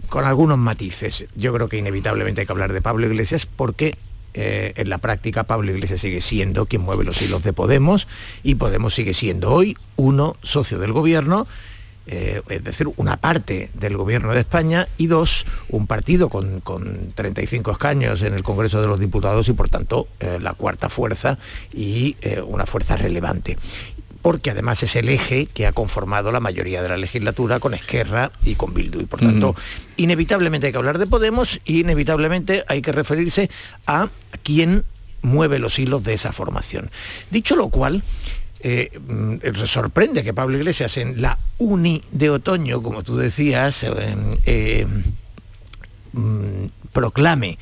[0.09, 1.25] con algunos matices.
[1.35, 3.95] Yo creo que inevitablemente hay que hablar de Pablo Iglesias porque
[4.39, 8.08] eh, en la práctica Pablo Iglesias sigue siendo quien mueve los hilos de Podemos
[8.43, 11.47] y Podemos sigue siendo hoy uno socio del gobierno.
[12.06, 17.13] eh, es decir, una parte del gobierno de España y dos, un partido con, con
[17.15, 21.39] 35 escaños en el Congreso de los Diputados y por tanto eh, la cuarta fuerza
[21.73, 23.58] y una fuerza relevante
[24.21, 28.32] porque además es el eje que ha conformado la mayoría de la legislatura con Esquerra
[28.43, 29.01] y con Bildu.
[29.01, 29.56] Y por tanto,
[29.97, 33.49] inevitablemente hay que hablar de Podemos y inevitablemente hay que referirse
[33.86, 34.10] a
[34.43, 34.84] quién
[35.21, 36.91] mueve los hilos de esa formación.
[37.32, 38.03] Dicho lo cual,
[38.60, 44.15] eh, mm, sorprende que Pablo Iglesias en la uni de otoño, como tú decías, eh,
[44.45, 44.88] eh,
[46.13, 47.58] mm, proclame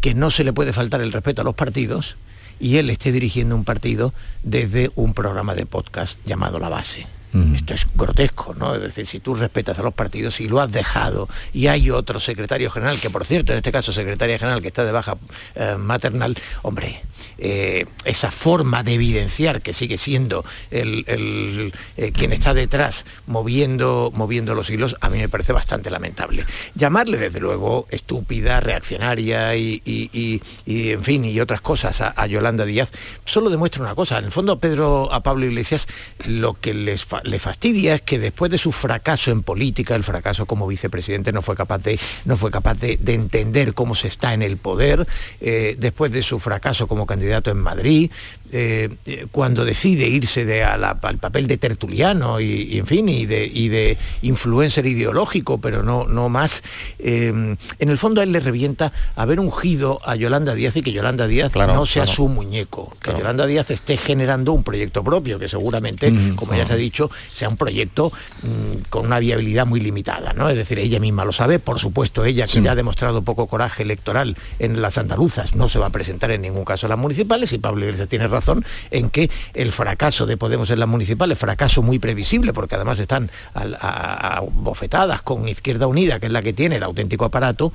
[0.00, 2.16] que no se le puede faltar el respeto a los partidos
[2.60, 4.12] y él esté dirigiendo un partido
[4.42, 7.06] desde un programa de podcast llamado La Base.
[7.34, 8.76] Esto es grotesco, ¿no?
[8.76, 12.20] Es decir, si tú respetas a los partidos y lo has dejado y hay otro
[12.20, 15.16] secretario general, que por cierto, en este caso secretaria general que está de baja
[15.56, 17.02] eh, maternal, hombre,
[17.38, 24.54] eh, esa forma de evidenciar que sigue siendo el, eh, quien está detrás moviendo, moviendo
[24.54, 26.44] los hilos, a mí me parece bastante lamentable.
[26.76, 32.90] Llamarle, desde luego, estúpida, reaccionaria y, en fin, y otras cosas a, Yolanda Díaz,
[33.24, 34.18] solo demuestra una cosa.
[34.18, 35.88] En el fondo, a Pedro, a Pablo Iglesias,
[36.24, 40.46] lo que les le fastidia es que después de su fracaso en política, el fracaso
[40.46, 44.42] como vicepresidente, no fue capaz de, no fue capaz de, entender cómo se está en
[44.42, 45.06] el poder,
[45.40, 48.10] eh, después de su fracaso como candidato en Madrid,
[48.52, 48.88] eh,
[49.32, 54.86] cuando decide irse de al papel de tertuliano y, en fin, y de, de, influencer
[54.86, 56.62] ideológico, pero no, no más,
[56.98, 60.92] eh, en el fondo a él le revienta haber ungido a Yolanda Díaz y que
[60.92, 65.48] Yolanda Díaz no sea su muñeco, que Yolanda Díaz esté generando un proyecto propio, que
[65.48, 70.32] seguramente, como ya se ha dicho, sea un proyecto mm, con una viabilidad muy limitada,
[70.32, 70.48] ¿no?
[70.48, 73.82] Es decir, ella misma lo sabe, por supuesto, ella que ya ha demostrado poco coraje
[73.82, 77.52] electoral en las andaluzas, no se va a presentar en ningún caso a las municipales
[77.52, 81.82] y Pablo Iglesias tiene razón en que el fracaso de Podemos en las municipales, fracaso
[81.82, 86.76] muy previsible, porque además están a bofetadas con Izquierda Unida, que es la que tiene
[86.76, 87.72] el auténtico aparato,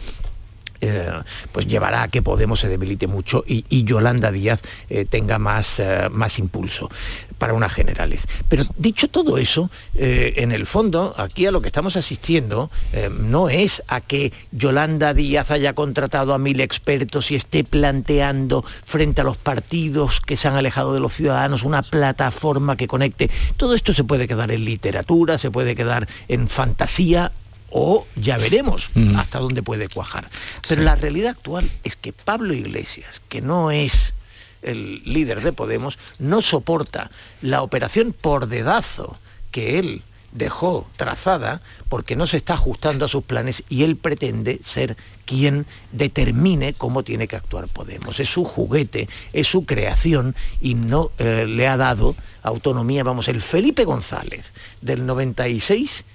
[0.81, 1.09] eh,
[1.51, 6.09] pues llevará a que Podemos se debilite mucho y, Yolanda Díaz eh, tenga más, eh,
[6.11, 6.89] más impulso
[7.37, 8.27] para unas generales.
[8.49, 12.69] Pero dicho todo eso, en el fondo, aquí a lo que estamos asistiendo
[13.17, 19.21] no es a que Yolanda Díaz haya contratado a mil expertos y esté planteando frente
[19.21, 23.29] a los partidos que se han alejado de los ciudadanos una plataforma que conecte.
[23.55, 27.31] Todo esto se puede quedar en literatura, se puede quedar en fantasía
[27.71, 30.29] o ya veremos hasta dónde puede cuajar.
[30.67, 34.13] Pero la realidad actual es que Pablo Iglesias, que no es
[34.61, 39.17] el líder de Podemos, no soporta la operación por dedazo
[39.51, 44.59] que él dejó trazada porque no se está ajustando a sus planes y él pretende
[44.63, 48.19] ser quien determine cómo tiene que actuar Podemos.
[48.19, 53.03] Es su juguete, es su creación y no eh, le ha dado autonomía.
[53.03, 54.51] Vamos, el Felipe González
[54.81, 56.05] del 96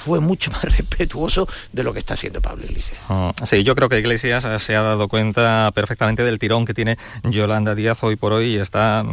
[0.00, 2.98] fue mucho más respetuoso de lo que está haciendo Pablo Iglesias.
[3.08, 6.96] Ah, sí, yo creo que Iglesias se ha dado cuenta perfectamente del tirón que tiene
[7.22, 9.04] Yolanda Díaz hoy por hoy y está,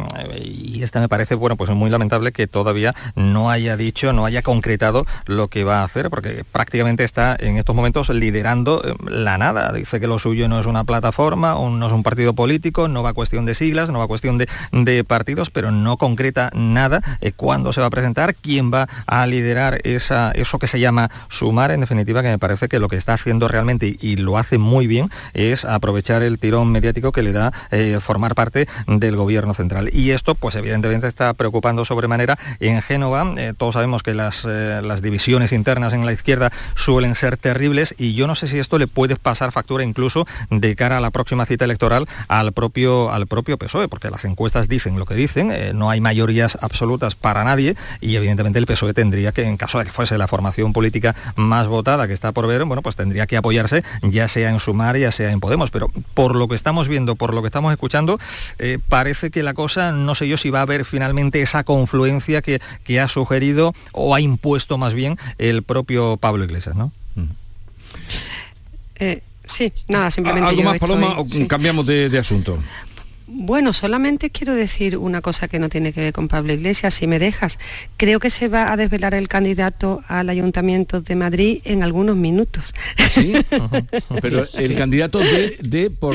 [0.42, 4.42] y esta me parece, bueno, pues muy lamentable que todavía no haya dicho, no haya
[4.42, 9.38] concretado lo que va a hacer, porque prácticamente está en estos momentos liderando eh, la
[9.38, 9.72] nada.
[9.72, 13.12] Dice que lo suyo no es una plataforma, no es un partido político, no va
[13.12, 17.80] cuestión de siglas, no va cuestión de, partidos, pero no concreta nada eh, cuándo se
[17.80, 22.28] va a presentar, quién va a liderar eso que se llama sumar, en definitiva, que
[22.28, 26.22] me parece que lo que está haciendo realmente y, lo hace muy bien es aprovechar
[26.22, 29.90] el tirón mediático que le da eh, formar parte del gobierno central.
[29.92, 33.32] Y esto, pues evidentemente está preocupando sobremanera en Génova.
[33.36, 37.94] Eh, todos sabemos que las, eh, las divisiones internas en la izquierda suelen ser terribles
[37.96, 41.10] y yo no sé si esto le puede pasar factura incluso de cara a la
[41.10, 45.52] próxima cita electoral al propio, al propio PSOE, porque las encuestas dicen lo que dicen,
[45.78, 49.84] no hay mayorías absolutas para nadie y evidentemente el PSOE tendría que, en caso de
[49.84, 53.36] que fuese la formación política más votada que está por ver, bueno, pues tendría que
[53.36, 55.70] apoyarse ya sea en Sumar, ya sea en Podemos.
[55.70, 58.18] Pero por lo que estamos viendo, por lo que estamos escuchando,
[58.58, 62.42] eh, parece que la cosa, no sé yo si va a haber finalmente esa confluencia
[62.42, 66.92] que, que ha sugerido o ha impuesto más bien el propio Pablo Iglesias, ¿no?
[69.00, 70.48] Eh, sí, nada, simplemente.
[70.48, 72.58] ¿Algo más, Paloma, o cambiamos de, de asunto?
[73.30, 77.06] Bueno, solamente quiero decir una cosa que no tiene que ver con Pablo Iglesias, si
[77.06, 77.58] me dejas.
[77.98, 82.74] Creo que se va a desvelar el candidato al Ayuntamiento de Madrid en algunos minutos.
[83.10, 83.34] ¿Sí?
[84.22, 86.14] Pero el candidato de, de por...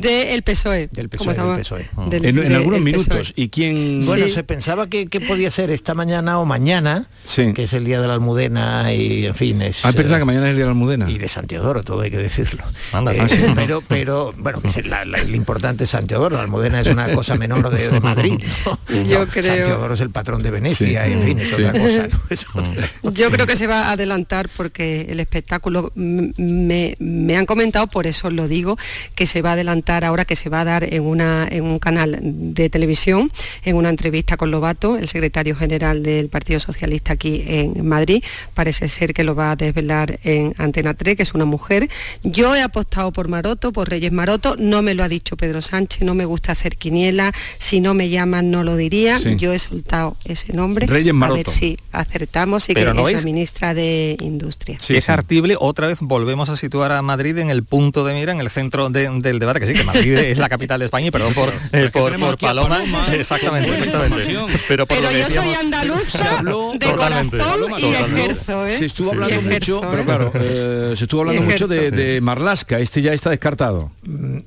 [0.00, 0.88] De el PSOE.
[0.92, 1.34] Del PSOE.
[1.34, 1.90] Del PSOE.
[2.12, 3.32] en, algunos minutos.
[3.34, 4.00] ¿Y quién...?
[4.06, 8.06] Bueno, se pensaba que, podía ser esta mañana o mañana, que es el Día de
[8.06, 9.84] la Almudena y, en fin, es...
[9.84, 11.10] Ah, es verdad que mañana es el Día de la Almudena.
[11.10, 12.62] Y de Santiodoro, todo hay que decirlo.
[13.10, 14.60] Eh, pero, pero, bueno,
[15.04, 18.42] lo importante es Santiodoro Almudena es una cosa menor de, de Madrid.
[18.66, 19.02] ¿no?
[19.04, 21.12] Yo No, creo- San Teodoro es el patrón de Venecia, Sí.
[21.12, 21.54] en fin, es Sí.
[21.62, 22.08] otra cosa.
[22.08, 22.20] ¿no?
[22.30, 27.36] Es otra Yo creo que se va a adelantar porque el espectáculo mm, me, me
[27.36, 28.76] han comentado, por eso lo digo,
[29.14, 31.78] que se va a adelantar ahora, que se va a dar en, una, en un
[31.78, 33.30] canal de televisión,
[33.64, 38.22] en una entrevista con Lobato, el secretario general del Partido Socialista aquí en Madrid.
[38.54, 41.88] Parece ser que lo va a desvelar en Antena 3, que es una mujer.
[42.22, 46.02] Yo he apostado por Maroto, por Reyes Maroto, no me lo ha dicho Pedro Sánchez,
[46.02, 49.36] no me gusta hacer quiniela, si no me llaman no lo diría, Sí.
[49.36, 50.86] yo he soltado ese nombre.
[50.86, 51.36] Reyes A Maroto.
[51.36, 54.78] ver si acertamos y Pero que ¿no es la ministra de Industria.
[54.88, 58.40] es artible, otra vez volvemos a situar a Madrid en el punto de mira, en
[58.40, 61.10] el centro de- del debate, que sí, que Madrid es la capital de España, y
[61.10, 64.32] perdón por, eh, por, por a Paloma, Paloma, exactamente, buena exactamente.
[64.32, 64.60] información.
[64.68, 66.42] Pero por Pero lo que yo soy decíamos- andaluza
[66.74, 67.38] de Totalmente.
[67.38, 68.76] corazón y ejerzo, ¿eh?
[68.78, 69.48] Se estuvo Sí, hablando sí.
[69.48, 70.04] mucho, pero ¿eh?
[70.04, 72.78] claro, eh, se estuvo hablando mucho de, de Marlasca.
[72.78, 73.90] Este ya está descartado.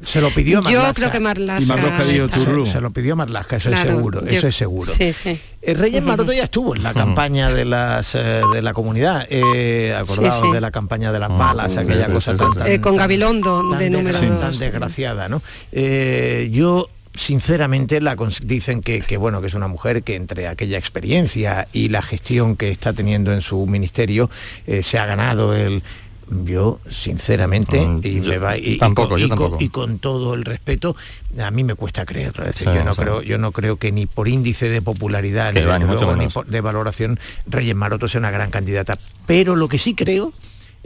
[0.02, 0.94] Se lo pidió Yo Marlaska.
[0.94, 1.68] creo que Marlaska-
[2.66, 4.92] Se- lo pidió Marlaska, eso Claro, es seguro, yo- eso es seguro.
[4.92, 5.40] Sí, sí.
[5.62, 6.02] Eh, Reyes.
[6.04, 10.42] Maroto ya estuvo en la campaña de las eh, de la comunidad, eh, acordados Sí,
[10.48, 10.54] sí.
[10.54, 12.58] de la campaña de las balas, sí, aquella sí, cosa sí, tan, sí.
[12.60, 15.42] tan- Eh, con Gabilondo tan de número tan desgraciada, ¿no?
[15.72, 20.78] Eh, yo sinceramente la dicen que, que, bueno que es una mujer que entre aquella
[20.78, 24.30] experiencia y la gestión que está teniendo en su ministerio
[24.68, 25.82] eh, se ha ganado el
[26.30, 29.58] yo sinceramente Mm, y yo me va y, con, yo y con- tampoco.
[29.60, 30.96] y con todo el respeto
[31.40, 33.02] a mí me cuesta creerlo es decir, Sí, yo no sí.
[33.02, 36.28] creo yo no creo que ni por índice de popularidad Que ni, mucho luego, ni
[36.28, 40.34] por- de valoración Reyes Maroto sea una gran candidata pero lo que sí creo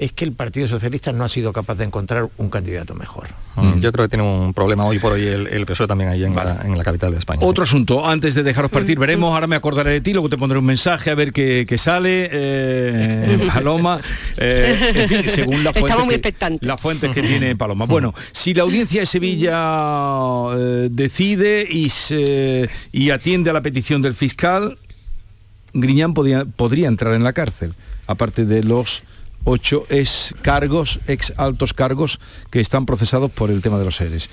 [0.01, 3.27] es que el Partido Socialista no ha sido capaz de encontrar un candidato mejor.
[3.55, 6.23] Mm, Yo creo que tiene un problema hoy por hoy el, el PSOE también ahí
[6.23, 7.39] en, la, en la capital de España.
[7.45, 10.57] Otro asunto, antes de dejaros partir, veremos, ahora me acordaré de ti, luego te pondré
[10.57, 14.01] un mensaje a ver qué, qué sale, eh, Paloma,
[14.37, 16.67] eh, en fin, según la Estamos fuente, muy que, expectantes.
[16.67, 17.85] las fuentes que tiene Paloma.
[17.85, 19.53] Bueno, si la audiencia de Sevilla
[20.57, 24.79] eh, decide y, se- y atiende a la petición del fiscal,
[25.73, 27.75] Griñán podía- podría entrar en la cárcel,
[28.07, 29.03] aparte de los
[29.43, 34.29] ocho ex cargos, ex altos cargos que están procesados por el tema de los seres.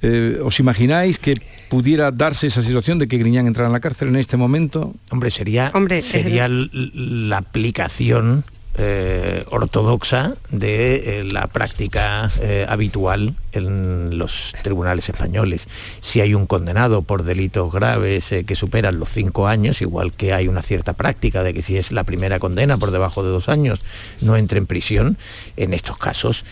[0.00, 1.34] Eh, ¿Os imagináis que
[1.68, 4.94] pudiera darse esa situación de que Griñán entrara en la cárcel en este momento?
[5.10, 8.44] Hombre, sería, Hombre, sería la aplicación
[8.78, 15.66] eh, ortodoxa de eh, la práctica eh, habitual en los tribunales españoles.
[16.00, 20.46] Si hay un condenado por delitos graves que superan los cinco años, igual que hay
[20.48, 23.80] una cierta práctica de que si es la primera condena por debajo de dos años
[24.20, 25.18] no entre en prisión,
[25.56, 26.44] en estos casos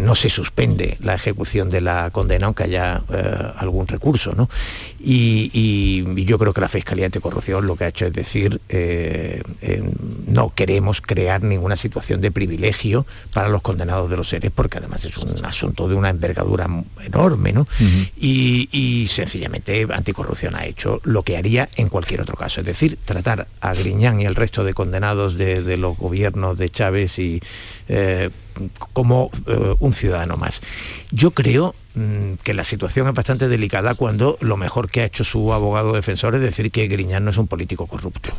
[0.00, 3.02] no se suspende la ejecución de la condena aunque haya
[3.56, 4.34] algún recurso.
[4.36, 4.50] ¿no?
[5.00, 8.60] Y, y- yo creo que la Fiscalía Anticorrupción lo que ha hecho es decir,
[10.26, 15.04] no queremos crear ninguna situación de privilegio para los condenados de los seres, porque además
[15.04, 16.68] es un asunto de una envergadura
[17.00, 17.68] enorme, ¿no?
[18.16, 22.98] y, y sencillamente Anticorrupción ha hecho lo que haría en cualquier otro caso, es decir,
[23.04, 27.40] tratar a Griñán y al resto de condenados de, de los gobiernos de Chávez y
[27.88, 28.30] eh,
[28.92, 30.62] como eh, un ciudadano más.
[31.12, 31.76] Yo creo
[32.42, 36.34] que la situación es bastante delicada cuando lo mejor que ha hecho su abogado defensor
[36.34, 38.30] es decir que Griñán no es un político corrupto.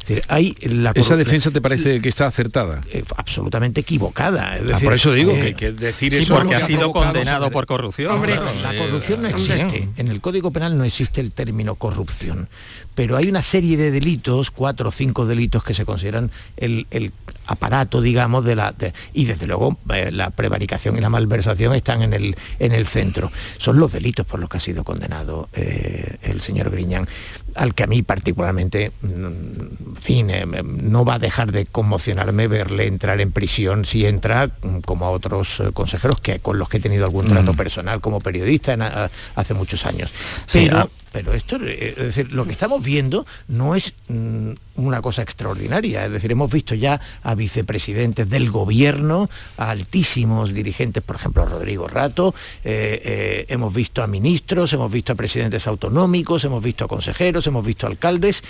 [0.00, 2.80] Es decir, hay la ¿Esa defensa te parece que está acertada?
[2.92, 4.56] eh, absolutamente equivocada.
[4.56, 6.92] Es Ah, decir, por eso digo eh, que, que decir Sí, eso porque ha sido
[6.92, 8.12] condenado por corrupción.
[8.12, 9.88] Hombre, claro, la eh, corrupción no existe.
[9.96, 12.48] En el Código Penal no existe el término corrupción.
[12.94, 17.12] Pero hay una serie de delitos, cuatro o cinco delitos que se consideran el, el
[17.46, 18.72] aparato, digamos, de la.
[18.72, 22.86] de- y desde luego eh, la prevaricación y la malversación están en el, en el
[22.86, 23.30] centro.
[23.58, 27.08] Son los delitos por los que ha sido condenado eh, el señor Griñán,
[27.54, 32.48] al que a mí particularmente, mm, en fin, eh, no va a dejar de conmocionarme
[32.48, 36.68] verle entrar en prisión si entra, mm, como a otros eh, consejeros que con los
[36.68, 37.56] que he tenido algún trato Mm.
[37.56, 40.12] personal como periodista en, a- hace muchos años.
[40.46, 40.88] Sí, Pero, ah.
[41.12, 46.06] Pero esto, eh, es decir, lo que estamos viendo no es mm, una cosa extraordinaria.
[46.06, 51.86] Es decir, hemos visto ya a vicepresidentes del gobierno, a altísimos dirigentes, por ejemplo, Rodrigo
[51.86, 56.88] Rato, eh, eh, hemos visto a ministros, hemos visto a presidentes autonómicos, hemos visto a
[56.88, 58.42] consejeros, hemos visto a alcaldes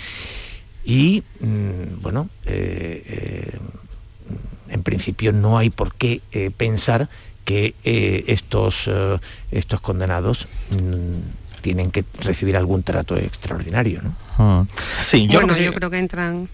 [0.85, 2.29] y, mm, bueno,
[4.69, 6.21] en principio no hay por qué
[6.55, 7.09] pensar
[7.45, 7.75] que
[8.27, 8.89] estos,
[9.51, 14.01] estos condenados mm, tienen que recibir algún trato extraordinario.
[14.03, 14.61] ¿no?
[14.61, 14.67] Mm.
[15.07, 16.47] Sí, yo bueno, lo que sí- yo creo que entran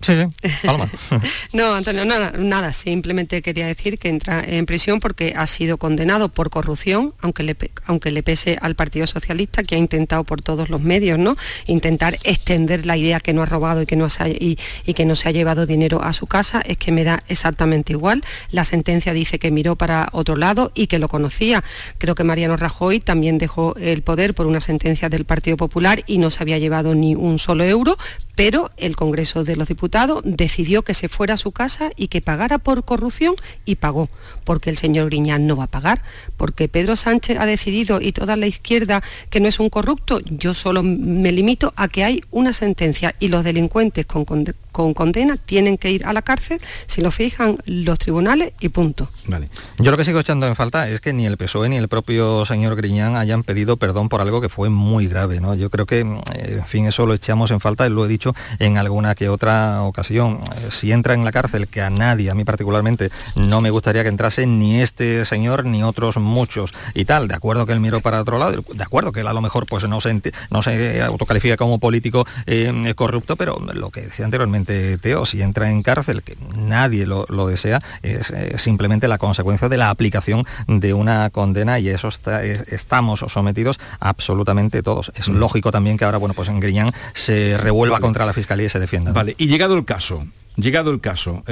[0.00, 0.88] Sí, sí, Palma.
[1.52, 6.30] no, Antonio, nada, nada, simplemente quería decir que entra en prisión porque ha sido condenado
[6.30, 10.70] por corrupción, aunque le, aunque le pese al Partido Socialista, que ha intentado por todos
[10.70, 11.36] los medios, ¿no?
[11.66, 14.56] Intentar extender la idea que no ha robado y que no, se y,
[14.94, 18.24] que no se ha llevado dinero a su casa, es que me da exactamente igual.
[18.50, 21.62] La sentencia dice que miró para otro lado y que lo conocía.
[21.98, 26.16] Creo que Mariano Rajoy también dejó el poder por una sentencia del Partido Popular y
[26.16, 27.98] no se había llevado ni un solo euro,
[28.40, 32.22] pero el Congreso de los Diputados decidió que se fuera a su casa y que
[32.22, 33.34] pagara por corrupción
[33.66, 34.08] y pagó,
[34.44, 36.02] porque el señor Griñán no va a pagar,
[36.38, 40.54] porque Pedro Sánchez ha decidido y toda la izquierda que no es un corrupto, yo
[40.54, 45.76] solo me limito a que hay una sentencia y los delincuentes con, con condena tienen
[45.76, 49.10] que ir a la cárcel si lo fijan los tribunales y punto.
[49.26, 49.50] Vale.
[49.78, 52.46] Yo lo que sigo echando en falta es que ni el PSOE ni el propio
[52.46, 55.40] señor Griñán hayan pedido perdón por algo que fue muy grave.
[55.40, 55.54] ¿no?
[55.54, 58.78] Yo creo que, eh, en fin, eso lo echamos en falta, lo he dicho en
[58.78, 60.40] alguna que otra ocasión.
[60.56, 64.02] Eh, si entra en la cárcel, que a nadie, a mí particularmente, no me gustaría
[64.02, 67.28] que entrase ni este señor ni otros muchos y tal.
[67.28, 69.66] De acuerdo que él miró para otro lado, de acuerdo que él a lo mejor
[69.66, 70.20] pues no se,
[70.50, 75.70] no se autocalifica como político eh, corrupto, pero lo que decía anteriormente Teo, si entra
[75.70, 81.30] en cárcel, que nadie lo, desea, es simplemente la consecuencia de la aplicación de una
[81.30, 85.12] condena y eso está, estamos sometidos absolutamente todos.
[85.14, 85.36] Es mm.
[85.36, 88.78] lógico también que ahora, bueno, pues en Griñán se revuelva contra la Fiscalía y se
[88.78, 89.12] defienda.
[89.12, 91.42] Vale, y llegado el caso, llegado el caso,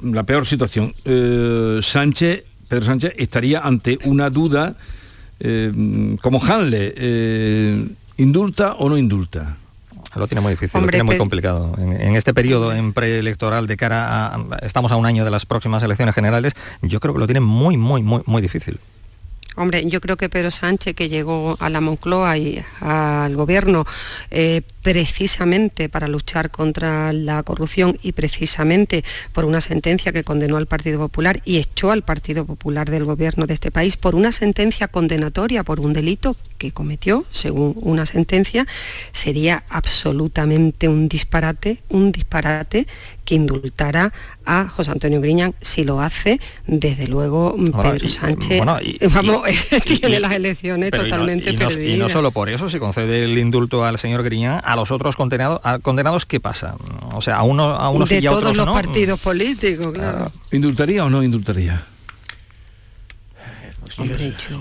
[0.00, 4.76] la peor situación, eh, Sánchez, Pedro Sánchez estaría ante una duda
[5.40, 9.56] eh, como Hanle, eh, ¿indulta o no indulta?
[10.16, 11.74] Lo tiene muy difícil, lo tiene muy complicado.
[11.76, 14.46] En, este periodo en preelectoral de cara a...
[14.62, 17.76] Estamos a un año de las próximas elecciones generales, yo creo que lo tiene muy,
[17.76, 18.78] muy, muy, muy difícil.
[19.56, 23.86] Hombre, yo creo que Pedro Sánchez, que llegó a la Moncloa y al gobierno
[24.30, 30.66] eh, precisamente para luchar contra la corrupción y precisamente por una sentencia que condenó al
[30.66, 34.88] Partido Popular y echó al Partido Popular del gobierno de este país por una sentencia
[34.88, 38.66] condenatoria por un delito que cometió, según una sentencia,
[39.12, 42.86] sería absolutamente un disparate, un disparate
[43.26, 44.12] que indultara
[44.46, 45.54] a José Antonio Griñán.
[45.60, 48.64] Si lo hace, desde luego Pedro Sánchez
[49.12, 49.42] vamos,
[49.84, 51.94] tiene las elecciones totalmente perdidas.
[51.94, 55.16] Y no solo por eso, si concede el indulto al señor Griñán, a los otros
[55.16, 56.76] condenados, condenados ¿qué pasa?
[57.14, 60.32] O sea, a, uno, a unos de y a todos otros los partidos políticos, claro.
[60.50, 61.84] ¿Indultaría o no indultaría?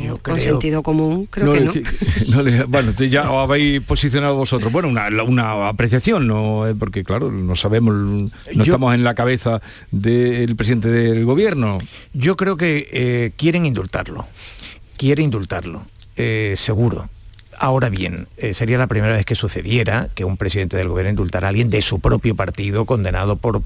[0.02, 1.84] Yo, con sentido común, creo que
[2.28, 2.68] no.
[2.68, 4.72] bueno, ya os habéis posicionado vosotros.
[4.72, 6.68] Bueno, una, apreciación, ¿no?
[6.68, 9.62] Eh, porque claro, no sabemos, no estamos en la cabeza
[9.92, 11.78] del presidente del gobierno.
[12.14, 14.28] Yo creo que eh, quieren indultarlo.
[14.98, 17.10] Quiere indultarlo, eh, seguro.
[17.60, 21.48] Ahora bien, eh, sería la primera vez que sucediera que un presidente del gobierno indultara
[21.48, 23.62] a alguien de su propio partido condenado por,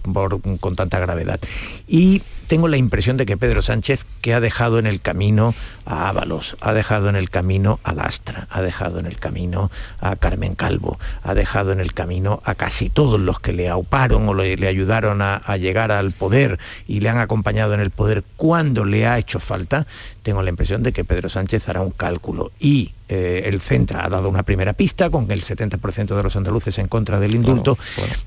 [0.60, 1.40] con tanta gravedad.
[1.88, 5.54] Y tengo la impresión de que Pedro Sánchez, que ha dejado en el camino
[5.86, 9.70] a Ábalos, ha dejado en el camino a Lastra, ha dejado en el camino
[10.00, 14.28] a Carmen Calvo, ha dejado en el camino a casi todos los que le auparon
[14.28, 18.24] o le, ayudaron a, a llegar al poder y le han acompañado en el poder
[18.38, 19.86] cuando le ha hecho falta,
[20.24, 24.10] tengo la impresión de que Pedro Sánchez hará un cálculo y eh, el Centra ha
[24.10, 27.78] dado una primera pista con el 70% de los andaluces en contra del indulto.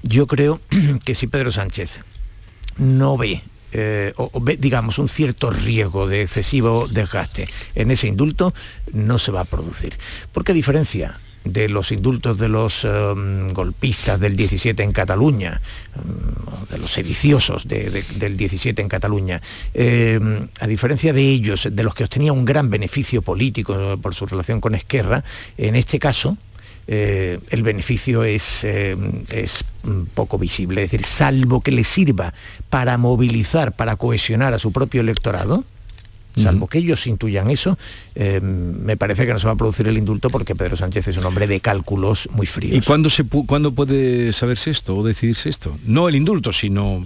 [0.02, 0.60] Yo creo
[1.04, 2.00] que si Pedro Sánchez
[2.78, 3.42] no ve
[3.72, 8.54] eh, o, digamos, un cierto riesgo de excesivo desgaste en ese indulto,
[8.92, 9.98] no se va a producir.
[10.32, 15.60] Porque a diferencia de los indultos de los em, golpistas del 17 en Cataluña,
[15.96, 19.40] em, de los sediciosos del 17 en Cataluña,
[19.72, 24.26] em, a diferencia de ellos, de los que obtenía un gran beneficio político por su
[24.26, 25.24] relación con Esquerra,
[25.56, 26.36] en este caso,
[26.92, 29.64] eh, el beneficio es, es,
[30.14, 32.34] poco visible, es decir, salvo que le sirva
[32.68, 35.64] para movilizar, para cohesionar a su propio electorado,
[36.36, 37.78] salvo que ellos intuyan eso,
[38.16, 41.16] eh, me parece que no se va a producir el indulto porque Pedro Sánchez es
[41.16, 42.76] un hombre de cálculos muy fríos.
[42.76, 45.78] ¿Y cuándo, se cuándo puede saberse esto o decidirse esto?
[45.86, 47.04] No el indulto, sino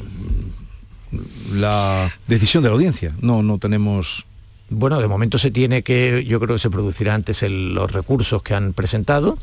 [1.53, 3.15] la decisión de la audiencia.
[3.21, 4.25] No, no tenemos...
[4.75, 8.55] Bueno, de momento se tiene que, yo creo que se producirá antes los recursos que
[8.55, 9.39] han presentado,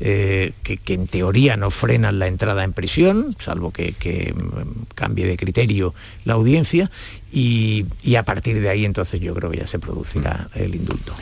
[0.00, 3.94] eh, que, en teoría no frenan la entrada en prisión, salvo que,
[4.34, 6.90] mm, cambie de criterio la audiencia,
[7.32, 11.14] y, a partir de ahí entonces yo creo que ya se producirá el indulto.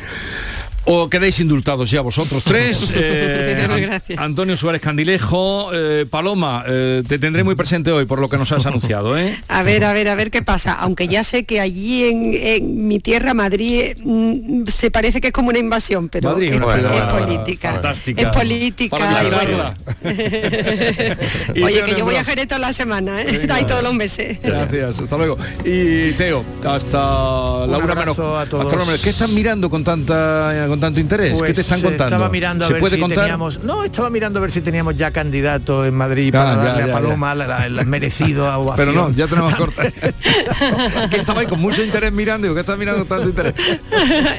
[0.85, 2.91] O quedéis indultados ya vosotros tres.
[3.05, 8.29] Eh, An- Antonio Suárez Candilejo, eh, Paloma, eh, te tendré muy presente hoy por lo
[8.29, 9.37] que nos has anunciado, ¿eh?
[9.49, 10.73] A ver, a ver, a ver qué pasa.
[10.75, 15.33] Aunque ya sé que allí en, en mi tierra, Madrid, mm, se parece que es
[15.33, 17.73] como una invasión, pero Madrid es es, una ciudad es política.
[17.73, 18.23] fantástica.
[18.23, 18.97] Es política.
[18.99, 19.75] Para.
[21.65, 23.47] Oye, que yo voy a Jerez toda la semana, ¿eh?
[23.51, 24.39] Ahí todos los meses.
[24.43, 25.39] Gracias, hasta luego.
[25.65, 28.19] Y Teo, hasta la una menos.
[28.19, 28.65] abrazo a todos.
[28.65, 29.03] hasta la una menos.
[29.03, 31.33] ¿Qué están mirando con tanta con tanto interés?
[31.35, 32.05] ¿Qué Pues, te están eh, contando?
[32.07, 33.19] Estaba mirando a ¿Se ver puede si contar?
[33.25, 33.63] teníamos.
[33.63, 36.79] No, estaba mirando a ver si teníamos ya candidato en Madrid para Ah, ya, darle
[36.79, 36.93] ya, a ya.
[36.95, 39.91] Paloma la- la- el merecido a Pero no, ya tenemos corta.
[41.11, 43.55] que estaba ahí con mucho interés mirando, digo, ¿qué estás mirando con tanto interés?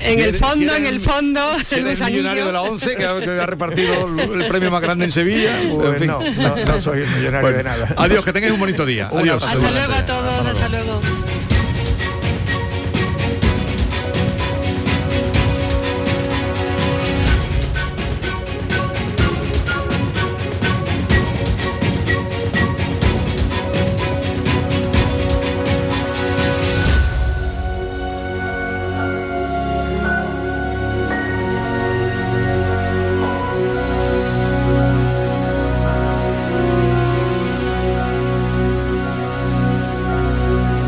[0.02, 2.96] en Si el fondo, si eres- en el fondo, Si el millonario de la 11
[2.96, 3.94] que ha, que ha repartido
[4.34, 5.52] el premio más grande en Sevilla.
[5.72, 6.08] Pues en fin.
[6.08, 7.94] no, no, no soy el millonario Bueno, de nada.
[7.98, 9.10] Adiós, que tengáis un bonito día.
[9.14, 9.44] Adiós.
[9.44, 11.02] Hasta luego a todos, hasta luego.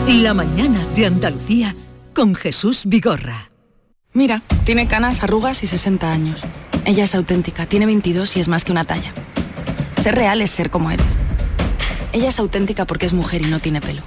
[0.07, 1.75] La mañana de Andalucía
[2.13, 3.49] con Jesús Vigorra.
[4.13, 6.41] Mira, tiene canas, arrugas y 60 años.
[6.85, 9.11] Ella es auténtica, tiene 22 y es más que una talla.
[10.01, 11.07] Ser real es ser como eres.
[12.13, 14.03] Ella es auténtica porque es mujer y no tiene pelo.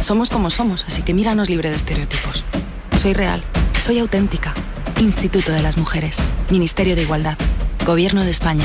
[0.00, 2.44] Somos como somos, así que míranos libre de estereotipos.
[2.96, 3.42] Soy real,
[3.84, 4.54] soy auténtica.
[5.00, 6.16] Instituto de las Mujeres,
[6.50, 7.36] Ministerio de Igualdad,
[7.84, 8.64] Gobierno de España.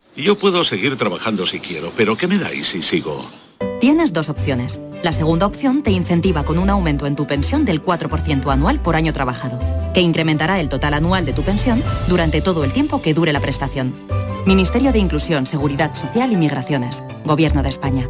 [0.15, 3.25] Yo puedo seguir trabajando si quiero, pero ¿qué me dais si sigo?
[3.79, 4.81] Tienes dos opciones.
[5.03, 8.95] La segunda opción te incentiva con un aumento en tu pensión del 4% anual por
[8.95, 9.57] año trabajado,
[9.93, 13.39] que incrementará el total anual de tu pensión durante todo el tiempo que dure la
[13.39, 13.95] prestación.
[14.45, 17.03] Ministerio de Inclusión, Seguridad Social y Migraciones.
[17.25, 18.09] Gobierno de España.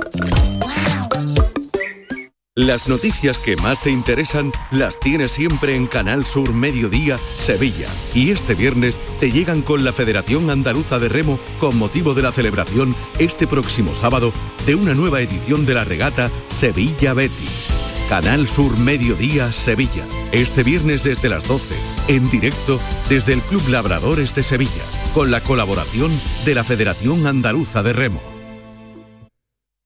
[2.57, 7.87] Las noticias que más te interesan las tienes siempre en Canal Sur Mediodía, Sevilla.
[8.13, 12.33] Y este viernes te llegan con la Federación Andaluza de Remo con motivo de la
[12.33, 14.33] celebración este próximo sábado
[14.65, 17.69] de una nueva edición de la regata Sevilla Betis.
[18.09, 20.03] Canal Sur Mediodía, Sevilla.
[20.33, 21.73] Este viernes desde las 12,
[22.13, 24.83] en directo desde el Club Labradores de Sevilla,
[25.13, 26.11] con la colaboración
[26.43, 28.30] de la Federación Andaluza de Remo.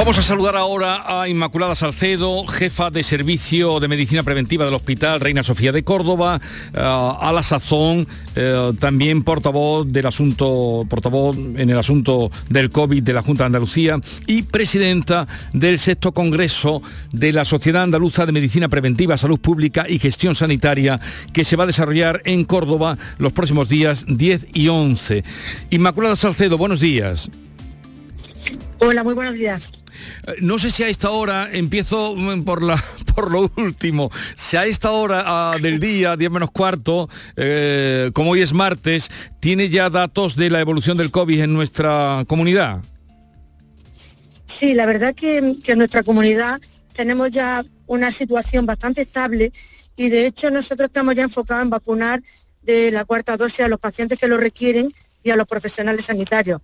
[0.00, 5.20] Vamos a saludar ahora a Inmaculada Salcedo, jefa de servicio de medicina preventiva del Hospital
[5.20, 6.40] Reina Sofía de Córdoba,
[6.72, 13.02] eh, a la sazón, eh, también portavoz del asunto, portavoz en el asunto del COVID
[13.02, 16.80] de la Junta de Andalucía y presidenta del sexto congreso
[17.12, 20.98] de la Sociedad Andaluza de Medicina Preventiva, Salud Pública y Gestión Sanitaria
[21.34, 25.24] que se va a desarrollar en Córdoba los próximos días 10 y 11.
[25.68, 27.28] Inmaculada Salcedo, buenos días.
[28.82, 29.72] Hola, muy buenos días.
[30.26, 32.82] Eh, No sé si a esta hora, empiezo mm, por, la,
[33.14, 38.30] por lo último, si a esta hora ah, del día, 10 menos cuarto, eh, como
[38.30, 42.78] hoy es martes, ¿tiene ya datos de la evolución del COVID en nuestra comunidad?
[44.46, 46.58] Sí, la verdad que, que en nuestra comunidad
[46.94, 49.52] tenemos ya una situación bastante estable
[49.96, 52.22] y de hecho nosotros estamos ya enfocados en vacunar
[52.62, 56.62] de la cuarta dosis a los pacientes que lo requieren y a los profesionales sanitarios.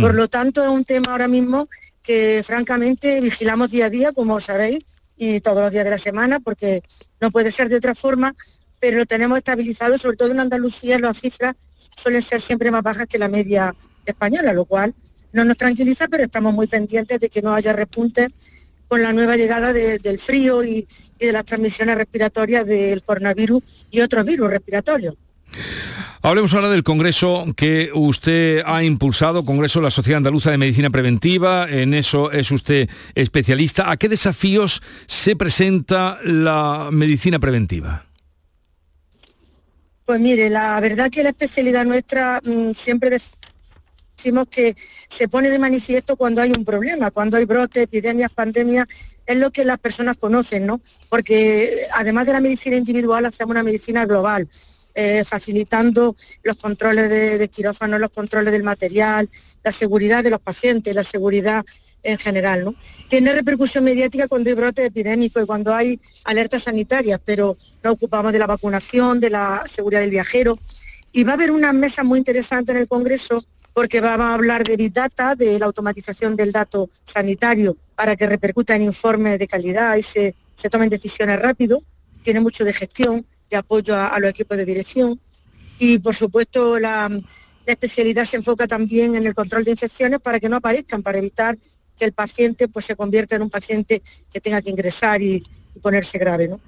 [0.00, 1.68] Por lo tanto, es un tema ahora mismo
[2.02, 4.84] que francamente vigilamos día a día, como sabéis,
[5.16, 6.82] y todos los días de la semana, porque
[7.20, 8.34] no puede ser de otra forma,
[8.80, 11.56] pero lo tenemos estabilizado, sobre todo en Andalucía las cifras
[11.96, 13.74] suelen ser siempre más bajas que la media
[14.04, 14.94] española, lo cual
[15.32, 18.30] no nos tranquiliza, pero estamos muy pendientes de que no haya repuntes
[18.88, 20.86] con la nueva llegada de- del frío y,
[21.18, 25.16] y de las transmisiones respiratorias del coronavirus y otros virus respiratorios.
[26.26, 30.90] Hablemos ahora del congreso que usted ha impulsado, Congreso de la Sociedad Andaluza de Medicina
[30.90, 33.92] Preventiva, en eso es usted especialista.
[33.92, 38.06] ¿A qué desafíos se presenta la medicina preventiva?
[40.04, 43.20] Pues mire, la verdad que la especialidad nuestra mm, siempre
[44.16, 48.88] decimos que se pone de manifiesto cuando hay un problema, cuando hay brotes, epidemias, pandemias,
[49.24, 50.80] es lo que las personas conocen, ¿no?
[51.08, 54.48] Porque además de la medicina individual hacemos una medicina global.
[54.98, 59.28] Eh, facilitando los controles de, de quirófano, los controles del material,
[59.62, 61.64] la seguridad de los pacientes, la seguridad
[62.02, 62.64] en general.
[62.64, 62.74] ¿no?
[63.08, 68.32] Tiene repercusión mediática cuando hay brotes epidémicos y cuando hay alertas sanitarias, pero nos ocupamos
[68.32, 70.58] de la vacunación, de la seguridad del viajero.
[71.12, 73.44] Y va a haber una mesa muy interesante en el Congreso
[73.74, 78.26] porque vamos a hablar de Big Data, de la automatización del dato sanitario para que
[78.26, 80.34] repercuta en informes de calidad y se
[80.70, 81.82] tomen decisiones rápido.
[82.22, 85.20] Tiene mucho de gestión, de apoyo a, a los equipos de dirección.
[85.78, 90.38] Y por supuesto la, la especialidad se enfoca también en el control de infecciones para
[90.40, 91.58] que no aparezcan, para evitar
[91.98, 95.42] que el paciente pues, se convierta en un paciente que tenga que ingresar y,
[95.74, 96.48] y ponerse grave.
[96.48, 96.60] ¿no?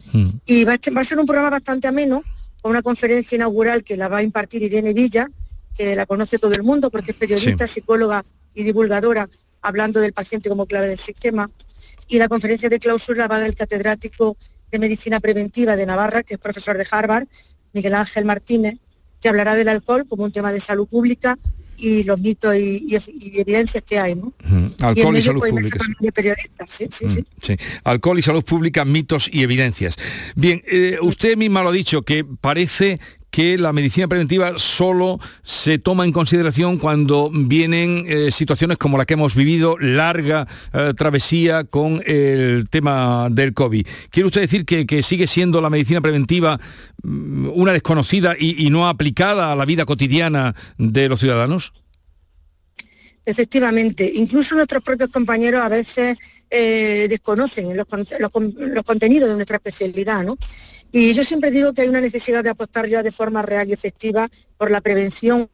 [0.45, 2.25] Y va a, va a ser un programa bastante ameno,
[2.61, 5.31] con una conferencia inaugural que la va a impartir Irene Villa,
[5.77, 8.25] que la conoce todo el mundo porque es periodista, psicóloga
[8.55, 9.29] y divulgadora,
[9.63, 11.49] hablando del paciente como clave del sistema.
[12.09, 14.37] Y la conferencia de clausura va a dar el catedrático
[14.71, 17.27] de Medicina Preventiva de Navarra, que es profesor de Harvard,
[17.73, 18.77] Miguel Ángel Martínez,
[19.21, 21.37] que hablará del alcohol como un tema de salud pública
[21.77, 22.97] y los mitos y, y-
[23.37, 24.15] y evidencias que hay.
[24.17, 24.33] ¿no?
[24.41, 25.79] y en Alcohol y salud pública.
[26.13, 27.25] periodistas, sí, sí, sí.
[27.41, 29.97] Sí, alcohol y salud pública, mitos y evidencias.
[30.35, 32.99] Bien, eh, usted misma lo ha dicho, que parece
[33.31, 39.07] que la medicina preventiva solo se toma en consideración cuando vienen eh, situaciones como la
[39.07, 43.87] que hemos vivido, larga eh, travesía con el tema del COVID.
[44.11, 46.59] ¿Quiere usted decir que, que sigue siendo la medicina preventiva
[47.03, 51.73] mm, una desconocida y, y no aplicada a la vida cotidiana de los ciudadanos?
[53.27, 57.87] Efectivamente, incluso nuestros propios compañeros a veces eh, desconocen los,
[58.19, 60.37] los con- los contenidos de nuestra especialidad, ¿no?
[60.91, 63.73] Y yo siempre digo que hay una necesidad de apostar ya de forma real y
[63.73, 65.49] efectiva por la prevención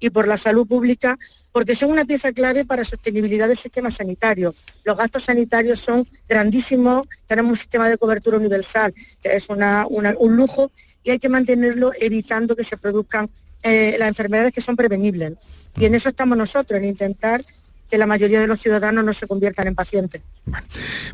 [0.00, 1.18] y por la salud pública,
[1.52, 4.54] porque son una pieza clave para la sostenibilidad del sistema sanitario.
[4.84, 10.14] Los gastos sanitarios son grandísimos, tenemos un sistema de cobertura universal, que es una- una-
[10.18, 10.72] un lujo,
[11.04, 13.28] y hay que mantenerlo evitando que se produzcan
[13.62, 15.34] eh, las enfermedades que son prevenibles.
[15.76, 17.44] Y en eso estamos nosotros, en intentar
[17.90, 20.22] que la mayoría de los ciudadanos no se conviertan en pacientes.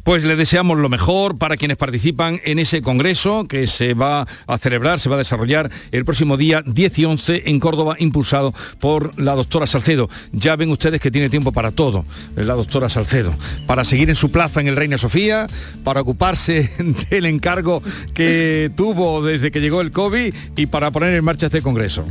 [0.05, 4.59] Pues le deseamos lo mejor para quienes participan en ese congreso que se va a
[4.59, 9.19] celebrar, se va a desarrollar el próximo día 10 y 11 en Córdoba, impulsado por
[9.21, 10.09] la doctora Salcedo.
[10.33, 12.05] Ya ven ustedes que tiene tiempo para todo,
[12.37, 13.35] la doctora Salcedo,
[13.67, 15.47] para seguir en su plaza en el Reina Sofía,
[15.83, 16.71] para ocuparse
[17.11, 17.83] del encargo
[18.15, 22.05] que tuvo desde que llegó el COVID y para poner en marcha este congreso.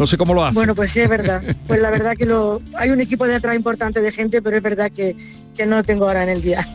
[0.00, 0.54] No sé cómo lo hace.
[0.54, 1.42] Bueno, pues sí, es verdad.
[1.66, 4.90] Pues la verdad que lo, hay un equipo detrás importante de gente, pero es verdad
[4.90, 5.14] que,
[5.54, 6.66] que no lo tengo ahora en el día.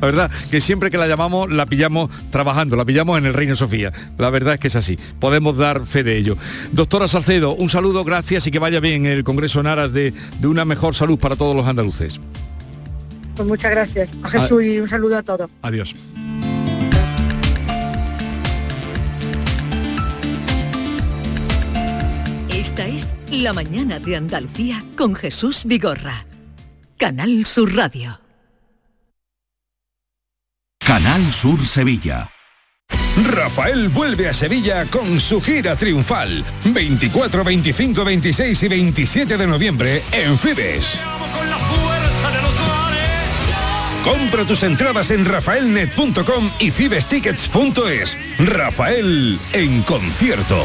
[0.00, 3.56] La verdad que siempre que la llamamos, la pillamos trabajando, la pillamos en el Reino
[3.56, 3.92] Sofía.
[4.16, 4.96] La verdad es que es así.
[5.18, 6.38] Podemos dar fe de ello.
[6.72, 10.46] Doctora Salcedo, un saludo, gracias y que vaya bien el Congreso en aras de, de
[10.46, 12.20] una mejor salud para todos los andaluces.
[13.34, 14.16] Pues muchas gracias.
[14.22, 15.50] A Jesús y un saludo a todos.
[15.62, 15.94] Adiós.
[23.32, 26.24] La mañana de Andalucía con Jesús Vigorra.
[26.96, 28.18] Canal Sur Radio.
[30.78, 32.30] Canal Sur Sevilla.
[33.24, 36.42] Rafael vuelve a Sevilla con su gira triunfal.
[36.64, 40.98] 24, 25, 26 y 27 de noviembre en Fibes.
[44.04, 48.18] Compra tus entradas en rafaelnet.com y fibestickets.es.
[48.38, 50.64] Rafael en concierto.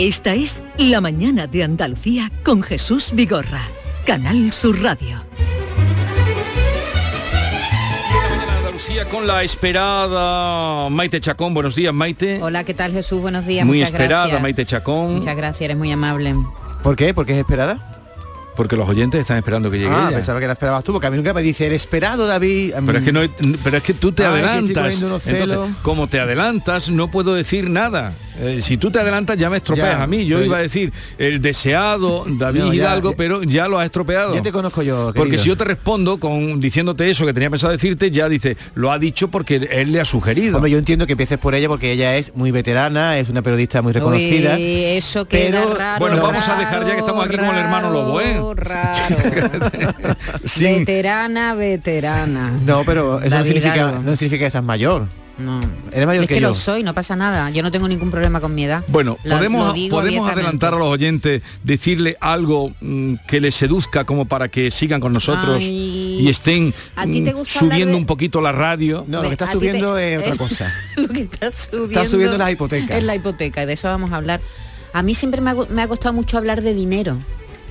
[0.00, 3.60] Esta es La mañana de Andalucía con Jesús Vigorra.
[4.06, 5.22] Canal Sur Radio.
[8.56, 11.52] Andalucía con la esperada Maite Chacón.
[11.52, 12.42] Buenos días, Maite.
[12.42, 13.20] Hola, ¿qué tal Jesús?
[13.20, 13.66] Buenos días.
[13.66, 14.40] Muy Muchas esperada, gracias.
[14.40, 15.16] Maite Chacón.
[15.16, 16.34] Muchas gracias, eres muy amable.
[16.82, 17.12] ¿Por qué?
[17.12, 17.99] ¿Por qué es esperada?
[18.56, 20.16] Porque los oyentes están esperando que llegue Ah, ella.
[20.16, 22.74] pensaba que la esperabas tú, porque a mí nunca me dice, el esperado David.
[22.84, 23.20] Pero es que no,
[23.64, 25.02] pero es que tú te adelantas.
[25.02, 28.12] Entonces, como te adelantas, no puedo decir nada.
[28.42, 30.24] Eh, si tú te adelantas ya me estropeas Ya, a mí.
[30.24, 33.84] Yo iba a decir el deseado David No, ya, Hidalgo, ya- pero ya lo has
[33.86, 34.34] estropeado.
[34.34, 37.72] Ya te conozco yo, Porque si yo te respondo con diciéndote eso que tenía pensado
[37.72, 40.56] decirte, ya dice, lo ha dicho porque él le ha sugerido.
[40.56, 43.82] Hombre, yo entiendo que empieces por ella porque ella es muy veterana, es una periodista
[43.82, 44.54] muy reconocida.
[44.56, 45.98] Uy, eso queda pero- raro.
[46.00, 48.39] Bueno, vamos a raro, dejar ya que estamos aquí con el hermano Lobo, ¿eh?
[48.54, 49.16] Raro.
[50.44, 52.52] Sin- Veterana, veterana.
[52.64, 55.06] No, pero eso no significa, no significa que seas mayor.
[55.38, 55.58] No.
[55.90, 56.48] Eres mayor Es que, que yo.
[56.48, 57.48] lo soy, no pasa nada.
[57.48, 58.84] Yo no tengo ningún problema con mi edad.
[58.88, 64.04] Bueno, Lo- podemos, lo podemos adelantar a los oyentes, decirle algo mm, que les seduzca
[64.04, 66.18] como para que sigan con nosotros Ay.
[66.20, 69.02] y estén ¿A ti te mm, gusta hablar subiendo de- un poquito la radio.
[69.08, 70.74] No, lo que está A ti te- subiendo es otra cosa.
[70.96, 72.98] lo que está subiendo, Está subiendo las hipotecas.
[72.98, 74.42] Es la hipoteca, y de eso vamos a hablar.
[74.92, 77.16] A mí siempre me ha, gu- me ha costado mucho hablar de dinero.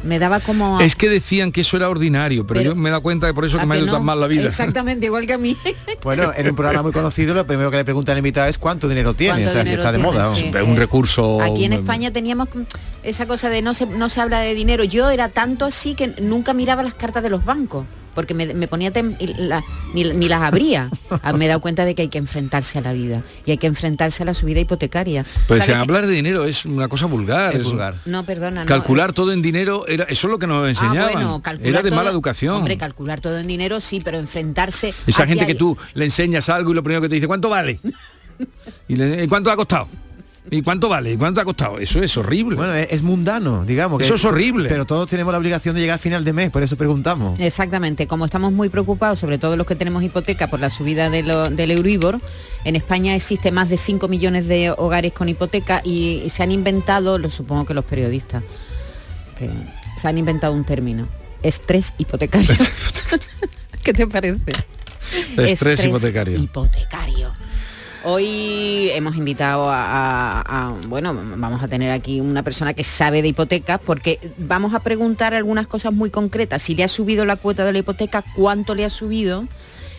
[0.04, 0.80] Me daba como...
[0.80, 3.34] Es que decían que eso era ordinario, pero, Pero- yo me he dado cuenta de
[3.34, 3.97] por eso ¿A que me ha que ido no?
[3.97, 4.43] tan mal la vida.
[4.45, 5.58] Exactamente, igual que a mí.
[6.02, 8.88] Bueno, en un programa muy conocido lo primero que le preguntan al invitado es cuánto
[8.88, 9.34] dinero tiene.
[9.34, 10.24] ¿Cuánto O sea, que dinero está de moda.
[10.24, 10.36] ¿no?
[10.36, 10.52] Sí.
[10.56, 11.41] Es un recurso.
[11.41, 12.47] Aquí en España teníamos
[13.04, 14.86] esa cosa de no se, no se habla de dinero.
[14.86, 17.86] Yo era tanto así que nunca miraba las cartas de los bancos,
[18.20, 19.63] porque me, me ponía tem- la-
[19.93, 20.89] ni, ni las abría.
[21.24, 23.57] Ah, Me he dado cuenta de que hay que enfrentarse a la vida y hay
[23.57, 25.24] que enfrentarse a la subida hipotecaria.
[25.47, 27.53] Pues ¿Sabe si que- hablar de dinero es una cosa vulgar.
[27.53, 27.95] Es es- vulgar.
[28.05, 28.61] No, perdona.
[28.63, 31.13] no, Calcular todo en dinero, era, eso es lo que nos Ah, enseñaban.
[31.13, 32.55] bueno, calcular era de todo- mala educación.
[32.55, 34.93] Hombre, calcular todo en dinero sí, pero enfrentarse...
[35.07, 37.49] Esa gente hay- que tú le enseñas algo y lo primero que te dice, ¿cuánto
[37.49, 37.80] vale?
[38.88, 39.88] y le, "¿Y cuánto ha costado?
[40.52, 41.14] ¿Y cuánto vale?
[41.14, 41.80] ¿Y cuánto ha costado?
[41.80, 42.56] Eso es horrible.
[42.56, 44.02] Bueno, es, es mundano, digamos.
[44.02, 44.70] Eso que- es horrible.
[44.70, 47.39] Pero todos tenemos la obligación de llegar a final de mes, por eso preguntamos.
[47.39, 51.24] Exactamente, como estamos muy preocupados, sobre todo los que tenemos hipoteca por la subida de
[51.24, 52.20] lo- del Euribor,
[52.66, 56.52] en España existe más de 5 millones de hogares con hipoteca y, y se han
[56.52, 58.43] inventado, lo supongo que los periodistas,
[59.38, 59.50] que
[59.97, 61.08] se han inventado un término,
[61.43, 62.50] estrés hipotecario.
[63.84, 64.39] ¿Qué te parece?
[65.38, 66.38] Estrés hipotecario.
[66.39, 67.18] hipotecario.
[68.04, 73.22] Hoy hemos invitado a, a- a- bueno, vamos a tener aquí una persona que sabe
[73.22, 76.62] de hipotecas porque vamos a preguntar algunas cosas muy concretas.
[76.62, 79.45] Si le ha subido la cuota de la hipoteca, cuánto le ha subido,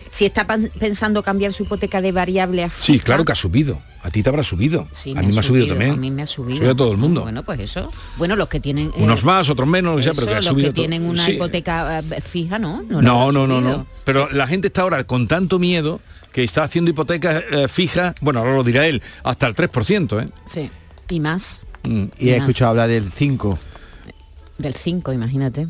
[0.09, 2.81] si está pensando cambiar su hipoteca de variable a fija.
[2.83, 3.79] Sí, claro que ha subido.
[4.03, 4.87] A ti te habrá subido.
[4.91, 5.91] Sí, a mí me ha subido, también.
[5.91, 6.57] A mí me ha subido.
[6.57, 7.21] Subido a todo el mundo.
[7.21, 7.91] Bueno, pues eso.
[8.17, 8.87] Bueno, los que tienen...
[8.95, 10.81] eh, Unos más, otros menos, que sea, pero eso, que ha los subido que todo.
[10.81, 11.33] tienen una Sí.
[11.33, 12.81] hipoteca eh, fija, ¿no?
[12.89, 13.85] No, no, no, no.
[14.03, 15.99] Pero la gente está ahora con tanto miedo
[16.31, 20.29] que está haciendo hipotecas eh, fijas, bueno, ahora lo dirá él, hasta el 3%, ¿eh?
[20.45, 20.69] Sí.
[21.09, 21.63] Y más.
[21.83, 22.05] Mm.
[22.19, 22.47] Y he Más.
[22.47, 23.59] escuchado hablar del 5.
[24.57, 25.67] Del 5, imagínate.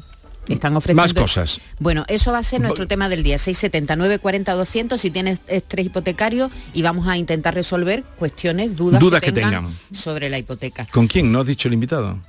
[0.47, 1.03] Están ofreciendo...
[1.03, 1.62] Más cosas.
[1.80, 5.86] Bueno, eso va a ser nuestro tema del día, 679 40 200 si tienes estrés
[5.86, 9.74] hipotecario y vamos a intentar resolver cuestiones, dudas, Dudas que, que tengan, tengan.
[9.93, 10.88] sobre la hipoteca.
[10.91, 11.32] ¿Con quién?
[11.32, 12.20] ¿No has dicho el invitado?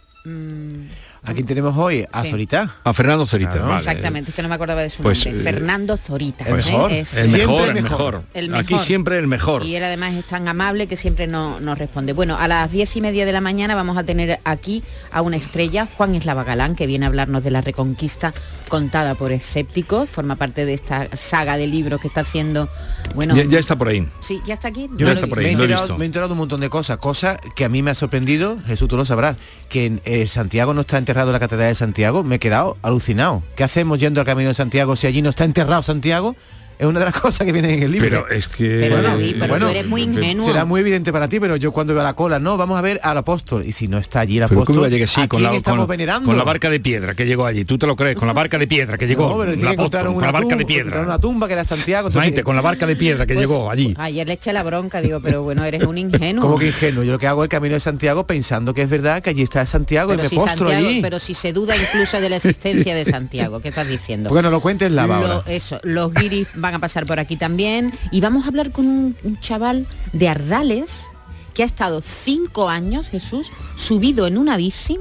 [1.25, 2.31] Aquí tenemos hoy a Sí.
[2.31, 2.77] Zorita.
[2.83, 3.53] A Fernando Zorita.
[3.53, 3.69] Claro.
[3.69, 3.79] vale.
[3.79, 5.41] Exactamente, es que no me acordaba de su Pues, nombre.
[5.41, 6.45] eh, Fernando Zorita.
[6.47, 7.01] Pues, ¿eh?
[7.01, 8.13] Es- el mejor, el el mejor.
[8.15, 8.23] mejor.
[8.35, 8.87] El Aquí mejor.
[8.87, 9.63] siempre el mejor.
[9.65, 12.13] Y él además es tan amable que siempre no- nos responde.
[12.13, 15.37] Bueno, a las diez y media de la mañana vamos a tener aquí a una
[15.37, 18.35] estrella, Juan Eslava Galán, que viene a hablarnos de la reconquista
[18.69, 20.09] contada por escépticos.
[20.11, 22.69] Forma parte de esta saga de libros que está haciendo.
[23.15, 24.09] Bueno, Ya, ya está por ahí.
[24.21, 24.89] Sí, ya está aquí.
[24.97, 25.99] Yo No está por ahí, me, he lo he enterado, visto.
[25.99, 28.57] me he enterado de un montón de cosas, cosas que a mí me ha sorprendido,
[28.67, 29.37] Jesús tú lo sabrás,
[29.69, 32.79] que en eh, Santiago no está enterrado en la Catedral de Santiago, me he quedado
[32.81, 33.43] alucinado.
[33.55, 36.37] ¿Qué hacemos yendo al Camino de Santiago si allí no está enterrado Santiago?
[36.83, 38.09] Es una de las cosas que viene en el libro.
[38.27, 38.79] Pero es que...
[38.81, 40.47] Pero, David, pero tú eres muy ingenuo.
[40.47, 42.81] Será muy evidente para ti, pero yo cuando veo a la cola, no, vamos a
[42.83, 43.65] ver al apóstol.
[43.65, 45.39] Y si no está allí el Pero apóstol, ¿cómo va a llegar así ¿a con
[45.41, 46.27] quién la, estamos con, venerando?
[46.27, 47.65] con la barca de piedra que llegó allí?
[47.65, 48.17] ¿Tú te lo crees?
[48.17, 49.29] Con la barca de piedra que llegó.
[49.29, 51.01] No, pero el apóstol, con una la barca de tumba, piedra.
[51.03, 52.09] una tumba que era Santiago.
[52.09, 53.95] entonces- Maite, con la barca de piedra que Pues, llegó allí.
[53.99, 56.43] Ayer le eché la bronca, digo, pero bueno, eres un ingenuo.
[56.43, 58.89] Como que ingenuo, yo lo que hago es el camino de Santiago pensando que es
[58.91, 61.01] verdad que allí está Santiago y pero me si, postro Santiago- allí.
[61.01, 64.29] pero si se duda incluso de la existencia de Santiago, ¿qué estás diciendo?
[64.33, 67.93] Porque no lo cuentes la Lo- eso, los guiris van a pasar por aquí también.
[68.11, 71.07] Y vamos a hablar con un, un chaval de Ardales
[71.55, 74.99] que ha estado cinco años, Jesús, subido en una bici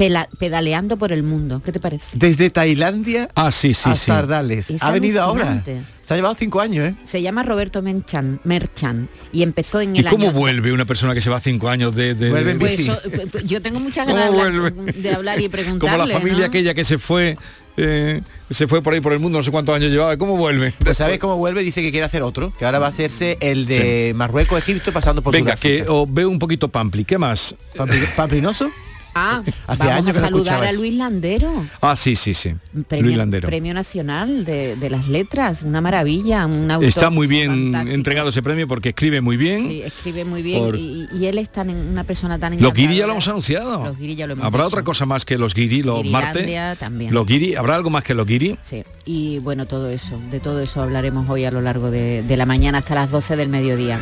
[0.00, 1.60] pela- pedaleando por el mundo.
[1.64, 2.06] ¿Qué te parece?
[2.14, 4.10] Desde Tailandia Ah, sí, sí, hasta sí.
[4.10, 4.70] Ardales.
[4.70, 5.62] Es Ha venido ahora.
[6.00, 6.94] Se ha llevado cinco años, ¿eh?
[7.04, 10.32] Se llama Roberto Merchan, Merchan y empezó en ¿Y el cómo año...
[10.38, 12.14] vuelve una persona que se va cinco años de...
[12.14, 14.72] de- Vuelve en de- Pues eso, pues, pues, yo tengo muchas ¿Cómo ganas de hablar,
[14.72, 14.92] vuelve?
[14.92, 15.96] de hablar y preguntarle.
[15.98, 16.44] Como la familia ¿no?
[16.46, 17.36] aquella que se fue...
[17.76, 20.16] eh, se fue por ahí por el mundo, no sé cuántos años llevaba.
[20.16, 20.72] ¿Cómo vuelve?
[20.82, 23.66] Pues sabes cómo vuelve, dice que quiere hacer otro, que ahora va a hacerse el
[23.66, 25.92] de Marruecos, Egipto, pasando por Venga, que Sudáfrica.
[25.92, 27.04] os veo un poquito pampli.
[27.04, 27.54] ¿Qué más?
[27.76, 28.68] Pampli- ¿Pamplinoso?
[29.14, 30.72] Ah, Hace vamos años a saludar a.
[30.72, 31.66] Luis Landero.
[31.80, 32.54] Ah, sí, sí, sí.
[32.88, 33.48] Premio, Luis Landero.
[33.48, 37.94] Premio Nacional de, de las Letras, una maravilla, un autor Está muy bien fantástico.
[37.94, 39.66] entregado ese premio porque escribe muy bien.
[39.66, 42.96] Sí, escribe muy bien Por- y, y él es tan, una persona tan Los guiri
[42.96, 43.84] ya lo hemos anunciado.
[43.84, 46.46] Los guiri ya lo hemos ¿Habrá otra cosa más que los guiri, los martes?
[46.78, 47.12] también.
[47.12, 48.56] Los guiri, ¿habrá algo más que los guiri?
[48.62, 52.36] Sí, y bueno, todo eso, de todo eso hablaremos hoy a lo largo de, de
[52.36, 53.98] la mañana hasta las 12 del mediodía.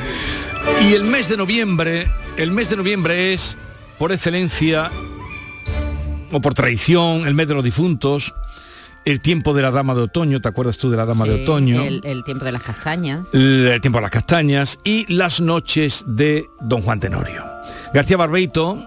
[0.83, 2.07] Y el mes de noviembre,
[2.37, 3.57] el mes de noviembre es
[3.99, 4.90] por excelencia
[6.30, 8.34] o por tradición el mes de los difuntos,
[9.05, 11.82] el tiempo de la dama de otoño, ¿te acuerdas tú de la dama de otoño?
[11.82, 13.26] El, el tiempo de las castañas.
[13.32, 17.44] el tiempo de las castañas y las noches de Don Juan Tenorio.
[17.94, 18.78] García Barbeito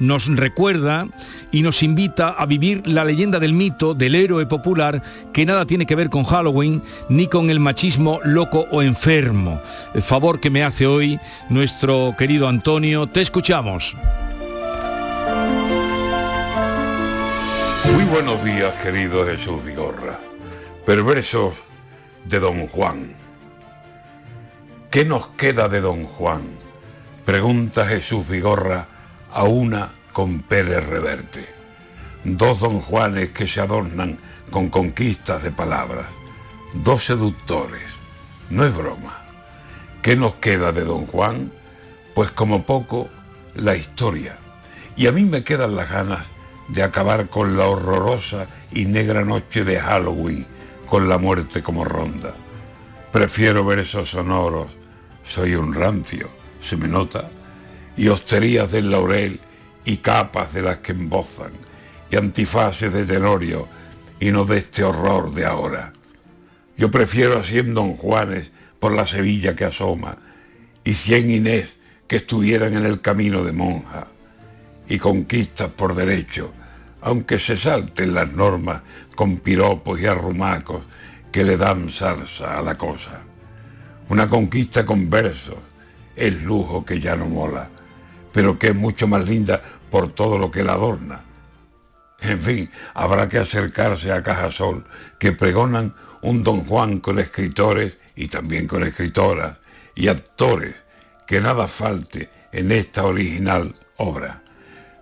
[0.00, 1.08] nos recuerda
[1.50, 5.02] y nos invita a vivir la leyenda del mito del héroe popular
[5.32, 9.60] que nada tiene que ver con Halloween ni con el machismo loco o enfermo.
[9.94, 13.94] El favor que me hace hoy nuestro querido Antonio, te escuchamos.
[18.10, 20.18] Buenos días, querido Jesús Vigorra.
[20.86, 21.54] Perversos
[22.24, 23.14] de Don Juan.
[24.90, 26.48] ¿Qué nos queda de Don Juan?
[27.26, 28.86] Pregunta Jesús Vigorra
[29.30, 31.46] a una con Pérez Reverte.
[32.24, 34.18] Dos Don Juanes que se adornan
[34.50, 36.06] con conquistas de palabras.
[36.72, 37.86] Dos seductores.
[38.48, 39.22] No es broma.
[40.00, 41.52] ¿Qué nos queda de Don Juan?
[42.14, 43.10] Pues como poco,
[43.54, 44.36] la historia.
[44.96, 46.26] Y a mí me quedan las ganas
[46.68, 50.46] de acabar con la horrorosa y negra noche de Halloween,
[50.86, 52.34] con la muerte como ronda.
[53.12, 54.68] Prefiero versos sonoros,
[55.24, 56.28] soy un rancio,
[56.60, 57.30] se me nota,
[57.96, 59.40] y hosterías del laurel
[59.84, 61.52] y capas de las que embozan,
[62.10, 63.66] y antifaces de Tenorio,
[64.20, 65.92] y no de este horror de ahora.
[66.76, 70.18] Yo prefiero a cien Don Juanes por la Sevilla que asoma,
[70.84, 74.08] y cien Inés que estuvieran en el camino de monja
[74.88, 76.52] y conquistas por derecho,
[77.00, 78.82] aunque se salten las normas
[79.14, 80.84] con piropos y arrumacos
[81.30, 83.22] que le dan salsa a la cosa.
[84.08, 85.58] Una conquista con versos
[86.16, 87.68] es lujo que ya no mola,
[88.32, 89.60] pero que es mucho más linda
[89.90, 91.24] por todo lo que la adorna.
[92.20, 94.84] En fin, habrá que acercarse a Cajasol,
[95.18, 99.58] que pregonan un don Juan con escritores y también con escritoras
[99.94, 100.74] y actores,
[101.26, 104.42] que nada falte en esta original obra.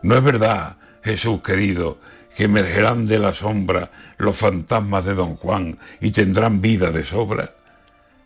[0.03, 1.99] No es verdad, Jesús querido,
[2.37, 7.55] que emergerán de la sombra los fantasmas de don Juan y tendrán vida de sobra.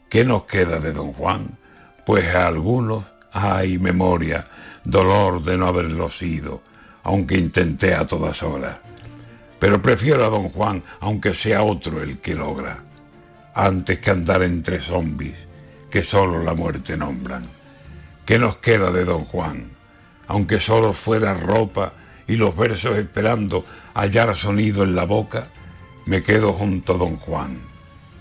[0.08, 1.58] ¿Qué nos queda de don Juan?
[2.04, 4.48] Pues a algunos hay memoria,
[4.82, 6.62] dolor de no haberlo sido,
[7.04, 8.78] aunque intenté a todas horas.
[9.60, 12.82] Pero prefiero a don Juan, aunque sea otro el que logra,
[13.54, 15.50] antes que andar entre zombis
[15.90, 17.46] que solo la muerte nombran.
[18.24, 19.70] ¿Qué nos queda de don Juan?
[20.30, 21.92] Aunque solo fuera ropa
[22.28, 25.48] y los versos esperando hallar sonido en la boca,
[26.06, 27.60] me quedo junto a don Juan.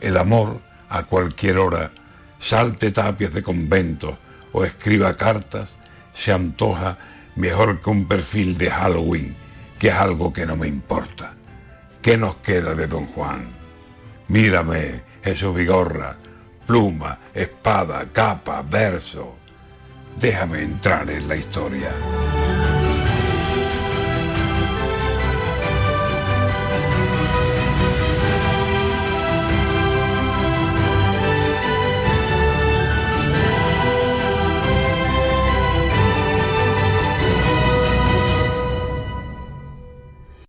[0.01, 1.91] El amor, a cualquier hora,
[2.39, 4.17] salte tapias de conventos
[4.53, 5.69] o escriba cartas,
[6.15, 6.97] se antoja
[7.35, 9.35] mejor que un perfil de Halloween,
[9.77, 11.35] que es algo que no me importa.
[12.01, 13.49] ¿Qué nos queda de don Juan?
[14.29, 16.17] Mírame, Jesús Vigorra,
[16.65, 19.38] pluma, espada, capa, verso.
[20.19, 21.91] Déjame entrar en la historia.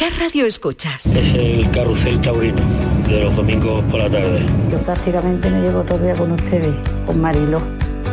[0.00, 1.04] ¿Qué radio escuchas?
[1.04, 2.62] Es el carrusel taurino
[3.06, 4.46] de los domingos por la tarde.
[4.72, 6.74] Yo prácticamente me llevo todo el día con ustedes,
[7.04, 7.60] con Marilo,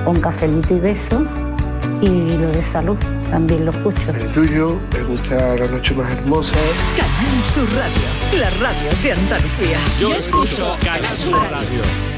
[0.03, 1.25] con cafelito y beso
[2.01, 2.97] y lo de salud
[3.31, 4.11] también lo escucho.
[4.11, 6.57] El tuyo, me gusta la noche más hermosa.
[6.97, 9.79] Canal Sur Radio, la radio de Andalucía.
[9.97, 12.16] Yo escucho Canal Sur Radio.